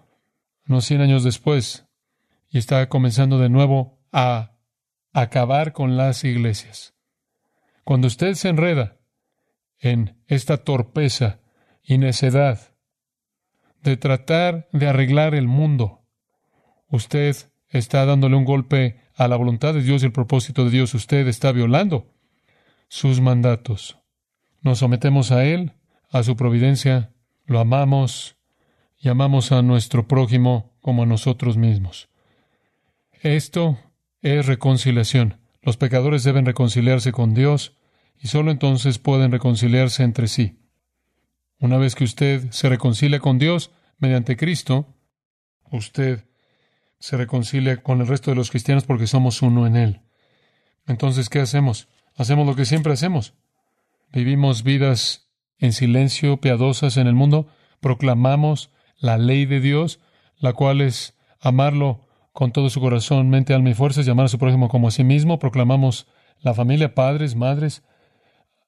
unos 0.68 0.84
100 0.84 1.00
años 1.00 1.24
después, 1.24 1.86
y 2.50 2.58
está 2.58 2.90
comenzando 2.90 3.40
de 3.40 3.48
nuevo 3.48 4.02
a 4.12 4.51
acabar 5.14 5.74
con 5.74 5.98
las 5.98 6.24
iglesias. 6.24 6.94
Cuando 7.84 8.08
usted 8.08 8.34
se 8.34 8.50
enreda 8.50 8.98
en 9.80 10.18
esta 10.28 10.58
torpeza 10.58 11.40
y 11.84 11.98
necedad 11.98 12.76
de 13.82 13.98
tratar 13.98 14.68
de 14.72 14.88
arreglar 14.88 15.36
el 15.36 15.48
mundo, 15.48 16.02
usted 16.88 17.36
está 17.70 18.06
dándole 18.06 18.36
un 18.36 18.46
golpe 18.46 19.02
a 19.16 19.28
la 19.28 19.36
voluntad 19.36 19.74
de 19.74 19.82
Dios 19.82 20.04
y 20.04 20.08
el 20.08 20.12
propósito 20.12 20.66
de 20.66 20.72
Dios. 20.72 20.94
Usted 20.94 21.28
está 21.28 21.52
violando 21.52 22.14
sus 22.88 23.22
mandatos. 23.22 23.98
Nos 24.62 24.80
sometemos 24.80 25.32
a 25.32 25.46
Él, 25.46 25.74
a 26.10 26.24
su 26.24 26.36
providencia, 26.36 27.12
lo 27.46 27.60
amamos, 27.60 28.38
y 29.02 29.10
amamos 29.10 29.52
a 29.52 29.64
nuestro 29.64 30.08
prójimo 30.08 30.76
como 30.80 31.04
a 31.04 31.06
nosotros 31.08 31.58
mismos. 31.58 32.10
Esto 33.22 33.80
es 34.22 34.46
reconciliación. 34.46 35.40
Los 35.62 35.78
pecadores 35.78 36.24
deben 36.24 36.46
reconciliarse 36.46 37.12
con 37.12 37.34
Dios 37.34 37.78
y 38.20 38.28
solo 38.28 38.52
entonces 38.52 39.00
pueden 39.00 39.32
reconciliarse 39.32 40.04
entre 40.04 40.28
sí. 40.28 40.60
Una 41.60 41.78
vez 41.78 41.96
que 41.96 42.04
usted 42.04 42.50
se 42.52 42.70
reconcilia 42.70 43.20
con 43.20 43.38
Dios 43.38 43.72
mediante 43.98 44.38
Cristo, 44.38 44.96
usted 45.72 46.26
se 47.00 47.18
reconcilia 47.18 47.82
con 47.82 48.02
el 48.02 48.08
resto 48.08 48.32
de 48.32 48.36
los 48.36 48.50
cristianos 48.50 48.86
porque 48.86 49.08
somos 49.08 49.42
uno 49.42 49.66
en 49.66 49.76
Él. 49.76 50.02
Entonces, 50.88 51.30
¿qué 51.30 51.40
hacemos? 51.40 51.88
Hacemos 52.16 52.46
lo 52.46 52.56
que 52.56 52.66
siempre 52.66 52.94
hacemos. 52.94 53.34
Vivimos 54.12 54.64
vidas 54.64 55.30
en 55.58 55.74
silencio, 55.74 56.42
piadosas 56.42 56.98
en 56.98 57.08
el 57.08 57.14
mundo, 57.14 57.48
proclamamos 57.80 58.72
la 58.98 59.18
ley 59.18 59.46
de 59.46 59.60
Dios, 59.60 60.00
la 60.38 60.54
cual 60.54 60.82
es 60.82 61.18
amarlo 61.40 62.08
con 62.32 62.52
todo 62.52 62.70
su 62.70 62.80
corazón, 62.80 63.30
mente, 63.30 63.54
alma 63.54 63.70
y 63.70 63.74
fuerzas, 63.74 64.06
llamar 64.06 64.26
a 64.26 64.30
su 64.30 64.38
prójimo 64.38 64.70
como 64.70 64.88
a 64.88 64.92
sí 64.92 65.04
mismo. 65.04 65.40
Proclamamos 65.40 66.08
la 66.40 66.54
familia, 66.54 66.96
padres, 66.96 67.36
madres, 67.36 67.84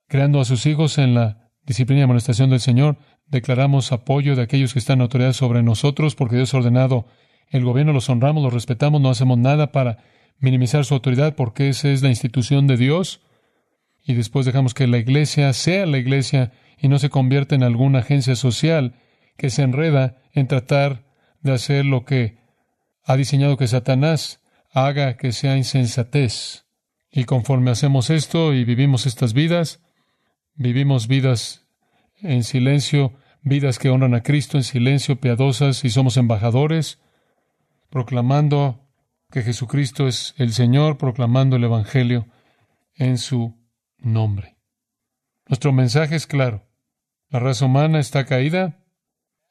creando 0.08 0.40
a 0.40 0.46
sus 0.46 0.66
hijos 0.66 0.98
en 0.98 1.14
la 1.14 1.50
disciplina 1.66 2.02
y 2.02 2.04
amonestación 2.04 2.50
del 2.50 2.60
Señor. 2.60 2.98
Declaramos 3.28 3.92
apoyo 3.92 4.36
de 4.36 4.44
aquellos 4.44 4.74
que 4.74 4.80
están 4.80 5.00
en 5.00 5.04
autoridad 5.04 5.34
sobre 5.34 5.64
nosotros, 5.64 6.16
porque 6.16 6.36
Dios 6.36 6.54
ha 6.54 6.58
ordenado 6.58 7.08
el 7.50 7.64
gobierno, 7.64 7.94
los 7.94 8.10
honramos, 8.10 8.44
los 8.44 8.54
respetamos, 8.54 9.00
no 9.02 9.10
hacemos 9.10 9.38
nada 9.38 9.72
para 9.72 10.00
minimizar 10.40 10.86
su 10.86 10.94
autoridad, 10.94 11.36
porque 11.36 11.70
esa 11.70 11.90
es 11.90 12.02
la 12.02 12.10
institución 12.10 12.68
de 12.68 12.78
Dios. 12.78 13.22
Y 14.06 14.14
después 14.14 14.46
dejamos 14.46 14.74
que 14.74 14.88
la 14.88 14.98
iglesia 14.98 15.54
sea 15.54 15.86
la 15.86 15.98
iglesia 15.98 16.52
y 16.78 16.90
no 16.90 17.00
se 17.00 17.10
convierta 17.10 17.56
en 17.56 17.64
alguna 17.64 18.00
agencia 18.00 18.36
social 18.36 18.96
que 19.38 19.50
se 19.50 19.64
enreda 19.64 20.18
en 20.34 20.48
tratar 20.48 21.06
de 21.42 21.54
hacer 21.54 21.86
lo 21.86 22.04
que 22.04 22.43
ha 23.04 23.18
diseñado 23.18 23.58
que 23.58 23.68
Satanás 23.68 24.42
haga 24.72 25.18
que 25.18 25.32
sea 25.32 25.58
insensatez. 25.58 26.66
Y 27.12 27.26
conforme 27.26 27.72
hacemos 27.72 28.10
esto 28.10 28.54
y 28.54 28.64
vivimos 28.64 29.06
estas 29.06 29.34
vidas, 29.34 29.82
vivimos 30.56 31.08
vidas 31.08 31.68
en 32.22 32.44
silencio, 32.44 33.14
vidas 33.42 33.78
que 33.78 33.90
honran 33.90 34.16
a 34.16 34.24
Cristo 34.24 34.58
en 34.58 34.64
silencio, 34.64 35.20
piadosas, 35.20 35.84
y 35.86 35.90
somos 35.90 36.18
embajadores, 36.18 37.00
proclamando 37.90 38.80
que 39.30 39.44
Jesucristo 39.44 40.08
es 40.08 40.34
el 40.38 40.54
Señor, 40.54 40.98
proclamando 40.98 41.58
el 41.58 41.66
Evangelio 41.66 42.28
en 42.96 43.18
su 43.18 43.56
nombre. 44.00 44.58
Nuestro 45.48 45.72
mensaje 45.72 46.16
es 46.16 46.26
claro. 46.26 46.66
La 47.30 47.40
raza 47.40 47.66
humana 47.66 48.00
está 48.00 48.26
caída, 48.26 48.80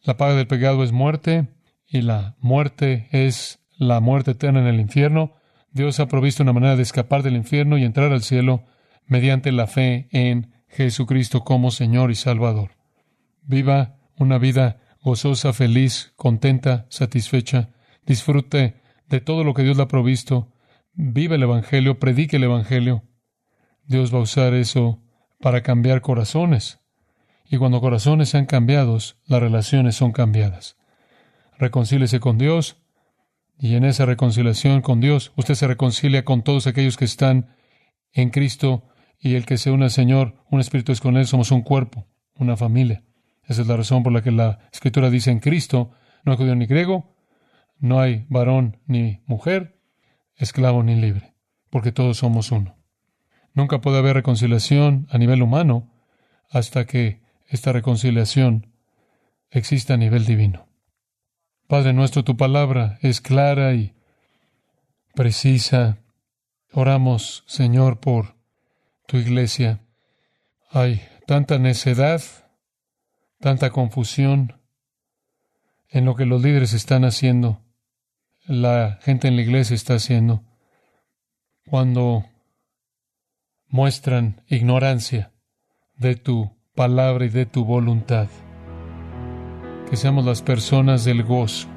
la 0.01 0.17
paga 0.17 0.35
del 0.35 0.47
pecado 0.47 0.83
es 0.83 0.93
muerte 0.93 1.49
y 1.93 2.01
la 2.01 2.37
muerte 2.41 3.09
es 3.13 3.61
la 3.77 4.01
muerte 4.01 4.31
eterna 4.31 4.61
en 4.61 4.67
el 4.67 4.81
infierno. 4.81 5.35
Dios 5.73 6.01
ha 6.01 6.09
provisto 6.09 6.43
una 6.43 6.55
manera 6.55 6.75
de 6.75 6.83
escapar 6.83 7.23
del 7.23 7.37
infierno 7.37 7.77
y 7.77 7.85
entrar 7.85 8.13
al 8.13 8.23
cielo 8.23 8.65
mediante 9.07 9.53
la 9.53 9.67
fe 9.67 10.09
en 10.11 10.55
Jesucristo 10.69 11.45
como 11.45 11.71
Señor 11.71 12.11
y 12.11 12.15
Salvador. 12.15 12.71
Viva 13.43 13.99
una 14.17 14.39
vida 14.39 14.81
gozosa, 15.03 15.53
feliz, 15.53 16.15
contenta, 16.17 16.87
satisfecha. 16.89 17.69
Disfrute 18.07 18.81
de 19.11 19.21
todo 19.21 19.45
lo 19.45 19.53
que 19.53 19.63
Dios 19.63 19.77
le 19.77 19.83
ha 19.83 19.89
provisto. 19.89 20.51
Vive 20.95 21.37
el 21.37 21.43
Evangelio, 21.43 21.99
predique 21.99 22.37
el 22.37 22.45
Evangelio. 22.45 23.03
Dios 23.85 24.15
va 24.15 24.19
a 24.19 24.23
usar 24.23 24.55
eso 24.55 25.03
para 25.41 25.63
cambiar 25.63 26.01
corazones. 26.01 26.81
Y 27.51 27.59
cuando 27.59 27.83
corazones 27.83 28.31
sean 28.31 28.47
cambiados, 28.47 29.19
las 29.27 29.43
relaciones 29.43 29.95
son 29.95 30.13
cambiadas. 30.13 30.79
Reconcíliese 31.63 32.19
con 32.19 32.39
Dios 32.39 32.83
y 33.57 33.77
en 33.77 33.85
esa 33.85 34.05
reconciliación 34.05 34.83
con 34.83 35.01
Dios 35.01 35.33
usted 35.37 35.55
se 35.55 35.69
reconcilia 35.69 36.25
con 36.25 36.43
todos 36.43 36.67
aquellos 36.67 36.97
que 36.97 37.05
están 37.05 37.55
en 38.11 38.31
Cristo 38.31 38.89
y 39.21 39.37
el 39.37 39.47
que 39.47 39.59
se 39.59 39.71
une 39.71 39.85
al 39.85 39.93
Señor, 39.93 40.43
un 40.51 40.59
espíritu 40.59 40.91
es 40.91 41.01
con 41.01 41.17
Él, 41.17 41.25
somos 41.25 41.53
un 41.53 41.63
cuerpo, 41.63 42.09
una 42.35 42.57
familia. 42.57 43.05
Esa 43.45 43.63
es 43.63 43.69
la 43.69 43.77
razón 43.77 44.03
por 44.03 44.13
la 44.13 44.23
que 44.23 44.33
la 44.33 44.59
Escritura 44.73 45.09
dice 45.09 45.31
en 45.31 45.39
Cristo 45.39 45.93
no 46.25 46.33
hay 46.33 46.39
judío 46.39 46.57
ni 46.57 46.67
griego, 46.67 47.15
no 47.79 48.01
hay 48.01 48.27
varón 48.29 48.79
ni 48.87 49.21
mujer, 49.27 49.79
esclavo 50.35 50.83
ni 50.83 50.97
libre, 50.97 51.37
porque 51.71 51.93
todos 51.93 52.17
somos 52.17 52.51
uno. 52.51 52.77
Nunca 53.55 53.81
puede 53.81 53.99
haber 53.99 54.15
reconciliación 54.15 55.07
a 55.11 55.19
nivel 55.19 55.41
humano 55.43 55.95
hasta 56.51 56.87
que 56.87 57.23
esta 57.47 57.71
reconciliación 57.71 58.67
existe 59.53 59.93
a 59.93 59.97
nivel 59.97 60.27
divino. 60.27 60.72
Padre 61.73 61.95
nuestro, 61.95 62.23
tu 62.23 62.37
palabra 62.37 62.99
es 63.01 63.23
clara 63.23 63.73
y 63.73 63.95
precisa. 65.15 65.97
Oramos, 66.71 67.45
Señor, 67.47 67.99
por 67.99 68.37
tu 69.07 69.17
iglesia. 69.17 69.81
Hay 70.69 71.01
tanta 71.27 71.59
necedad, 71.59 72.21
tanta 73.41 73.71
confusión 73.71 74.61
en 75.89 76.05
lo 76.05 76.15
que 76.15 76.27
los 76.27 76.43
líderes 76.43 76.75
están 76.75 77.07
haciendo, 77.07 77.63
la 78.45 78.99
gente 79.01 79.29
en 79.29 79.37
la 79.37 79.43
iglesia 79.43 79.75
está 79.75 79.95
haciendo. 79.95 80.45
cuando 81.65 82.27
muestran 83.69 84.43
ignorancia 84.47 85.33
de 85.97 86.17
tu 86.17 86.55
palabra 86.75 87.25
y 87.25 87.31
de 87.31 87.47
tu 87.47 87.65
voluntad. 87.65 88.29
Que 89.93 89.99
seamos 89.99 90.25
las 90.25 90.41
personas 90.41 91.05
del 91.05 91.23
gozo. 91.23 91.69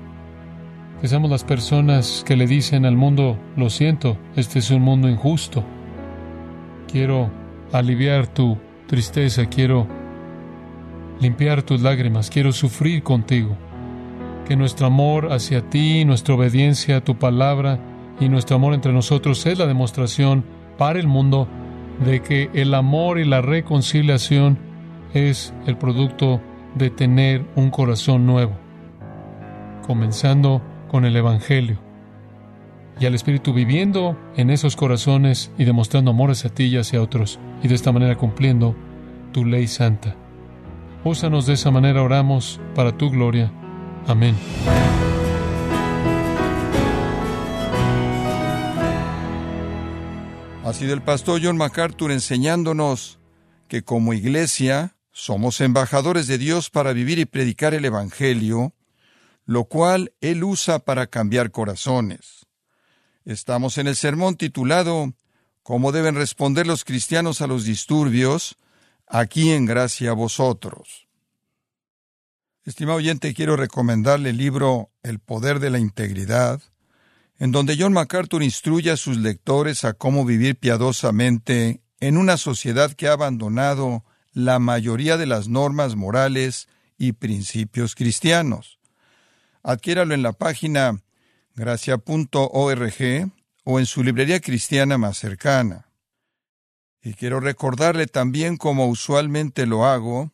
Que 1.01 1.09
seamos 1.09 1.29
las 1.29 1.43
personas 1.43 2.23
que 2.25 2.37
le 2.37 2.47
dicen 2.47 2.85
al 2.85 2.95
mundo, 2.95 3.37
lo 3.57 3.69
siento, 3.69 4.17
este 4.37 4.59
es 4.59 4.71
un 4.71 4.83
mundo 4.83 5.09
injusto. 5.09 5.65
Quiero 6.89 7.29
aliviar 7.73 8.27
tu 8.27 8.57
tristeza, 8.87 9.47
quiero 9.47 9.85
limpiar 11.19 11.61
tus 11.63 11.81
lágrimas, 11.81 12.29
quiero 12.29 12.53
sufrir 12.53 13.03
contigo. 13.03 13.57
Que 14.47 14.55
nuestro 14.55 14.87
amor 14.87 15.33
hacia 15.33 15.69
ti, 15.69 16.05
nuestra 16.05 16.35
obediencia 16.35 16.95
a 16.95 17.03
tu 17.03 17.19
palabra 17.19 17.81
y 18.21 18.29
nuestro 18.29 18.55
amor 18.55 18.75
entre 18.75 18.93
nosotros 18.93 19.45
es 19.45 19.59
la 19.59 19.67
demostración 19.67 20.45
para 20.77 20.99
el 20.99 21.07
mundo 21.07 21.49
de 22.05 22.21
que 22.21 22.49
el 22.53 22.75
amor 22.75 23.19
y 23.19 23.25
la 23.25 23.41
reconciliación 23.41 24.57
es 25.13 25.53
el 25.67 25.75
producto 25.75 26.39
de 26.75 26.89
tener 26.89 27.45
un 27.55 27.71
corazón 27.71 28.25
nuevo, 28.25 28.53
comenzando 29.85 30.61
con 30.89 31.05
el 31.05 31.15
Evangelio 31.15 31.79
y 32.99 33.05
al 33.05 33.15
Espíritu 33.15 33.53
viviendo 33.53 34.17
en 34.35 34.49
esos 34.49 34.75
corazones 34.75 35.51
y 35.57 35.65
demostrando 35.65 36.11
amor 36.11 36.31
hacia 36.31 36.49
ti 36.49 36.65
y 36.65 36.77
hacia 36.77 37.01
otros, 37.01 37.39
y 37.61 37.67
de 37.67 37.75
esta 37.75 37.91
manera 37.91 38.15
cumpliendo 38.15 38.75
tu 39.31 39.45
ley 39.45 39.67
santa. 39.67 40.15
Úsanos 41.03 41.45
de 41.45 41.53
esa 41.53 41.71
manera, 41.71 42.01
oramos, 42.01 42.59
para 42.73 42.97
tu 42.97 43.09
gloria. 43.09 43.51
Amén. 44.07 44.35
Ha 50.63 50.73
sido 50.73 50.93
el 50.93 51.01
pastor 51.01 51.41
John 51.43 51.57
MacArthur 51.57 52.11
enseñándonos 52.11 53.19
que 53.67 53.83
como 53.83 54.13
iglesia 54.13 54.94
somos 55.17 55.61
embajadores 55.61 56.27
de 56.27 56.37
Dios 56.37 56.69
para 56.69 56.91
vivir 56.91 57.19
y 57.19 57.25
predicar 57.25 57.73
el 57.73 57.85
Evangelio, 57.85 58.75
lo 59.45 59.63
cual 59.63 60.13
Él 60.19 60.43
usa 60.43 60.79
para 60.79 61.07
cambiar 61.07 61.51
corazones. 61.51 62.45
Estamos 63.23 63.77
en 63.77 63.87
el 63.87 63.95
sermón 63.95 64.35
titulado 64.35 65.13
¿Cómo 65.63 65.93
deben 65.93 66.15
responder 66.15 66.67
los 66.67 66.83
cristianos 66.83 67.39
a 67.39 67.47
los 67.47 67.63
disturbios? 67.63 68.57
Aquí 69.07 69.51
en 69.51 69.65
gracia 69.65 70.09
a 70.09 70.13
vosotros. 70.13 71.07
Estimado 72.65 72.97
oyente, 72.97 73.33
quiero 73.33 73.55
recomendarle 73.55 74.31
el 74.31 74.37
libro 74.37 74.91
El 75.01 75.19
poder 75.19 75.59
de 75.59 75.69
la 75.69 75.79
integridad, 75.79 76.61
en 77.39 77.53
donde 77.53 77.77
John 77.79 77.93
MacArthur 77.93 78.43
instruye 78.43 78.91
a 78.91 78.97
sus 78.97 79.15
lectores 79.15 79.85
a 79.85 79.93
cómo 79.93 80.25
vivir 80.25 80.57
piadosamente 80.57 81.81
en 82.01 82.17
una 82.17 82.35
sociedad 82.35 82.91
que 82.91 83.07
ha 83.07 83.13
abandonado 83.13 84.03
la 84.35 84.59
mayoría 84.59 85.15
de 85.15 85.25
las 85.25 85.47
normas 85.47 85.95
morales 85.95 86.67
y 86.97 87.13
principios 87.13 87.95
cristianos. 87.95 88.79
Adquiéralo 89.63 90.13
en 90.13 90.21
la 90.23 90.33
página 90.33 91.01
gracia.org 91.55 93.31
o 93.63 93.79
en 93.79 93.85
su 93.85 94.03
librería 94.03 94.41
cristiana 94.41 94.97
más 94.97 95.17
cercana. 95.17 95.87
Y 97.01 97.13
quiero 97.13 97.39
recordarle 97.39 98.07
también, 98.07 98.57
como 98.57 98.87
usualmente 98.87 99.65
lo 99.65 99.85
hago, 99.85 100.33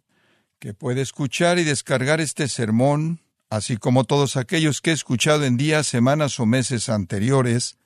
que 0.58 0.74
puede 0.74 1.02
escuchar 1.02 1.60
y 1.60 1.64
descargar 1.64 2.22
este 2.22 2.48
sermón, 2.48 3.22
así 3.52 3.78
como 3.78 4.04
todos 4.04 4.36
aquellos 4.36 4.82
que 4.82 4.90
he 4.90 4.94
escuchado 4.94 5.46
en 5.46 5.58
días, 5.58 5.86
semanas 5.86 6.40
o 6.40 6.48
meses 6.48 6.90
anteriores, 6.90 7.78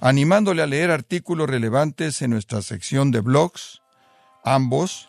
animándole 0.00 0.60
a 0.60 0.66
leer 0.66 0.90
artículos 0.90 1.48
relevantes 1.48 2.20
en 2.20 2.32
nuestra 2.32 2.60
sección 2.60 3.10
de 3.10 3.20
blogs, 3.20 3.80
ambos 4.44 5.08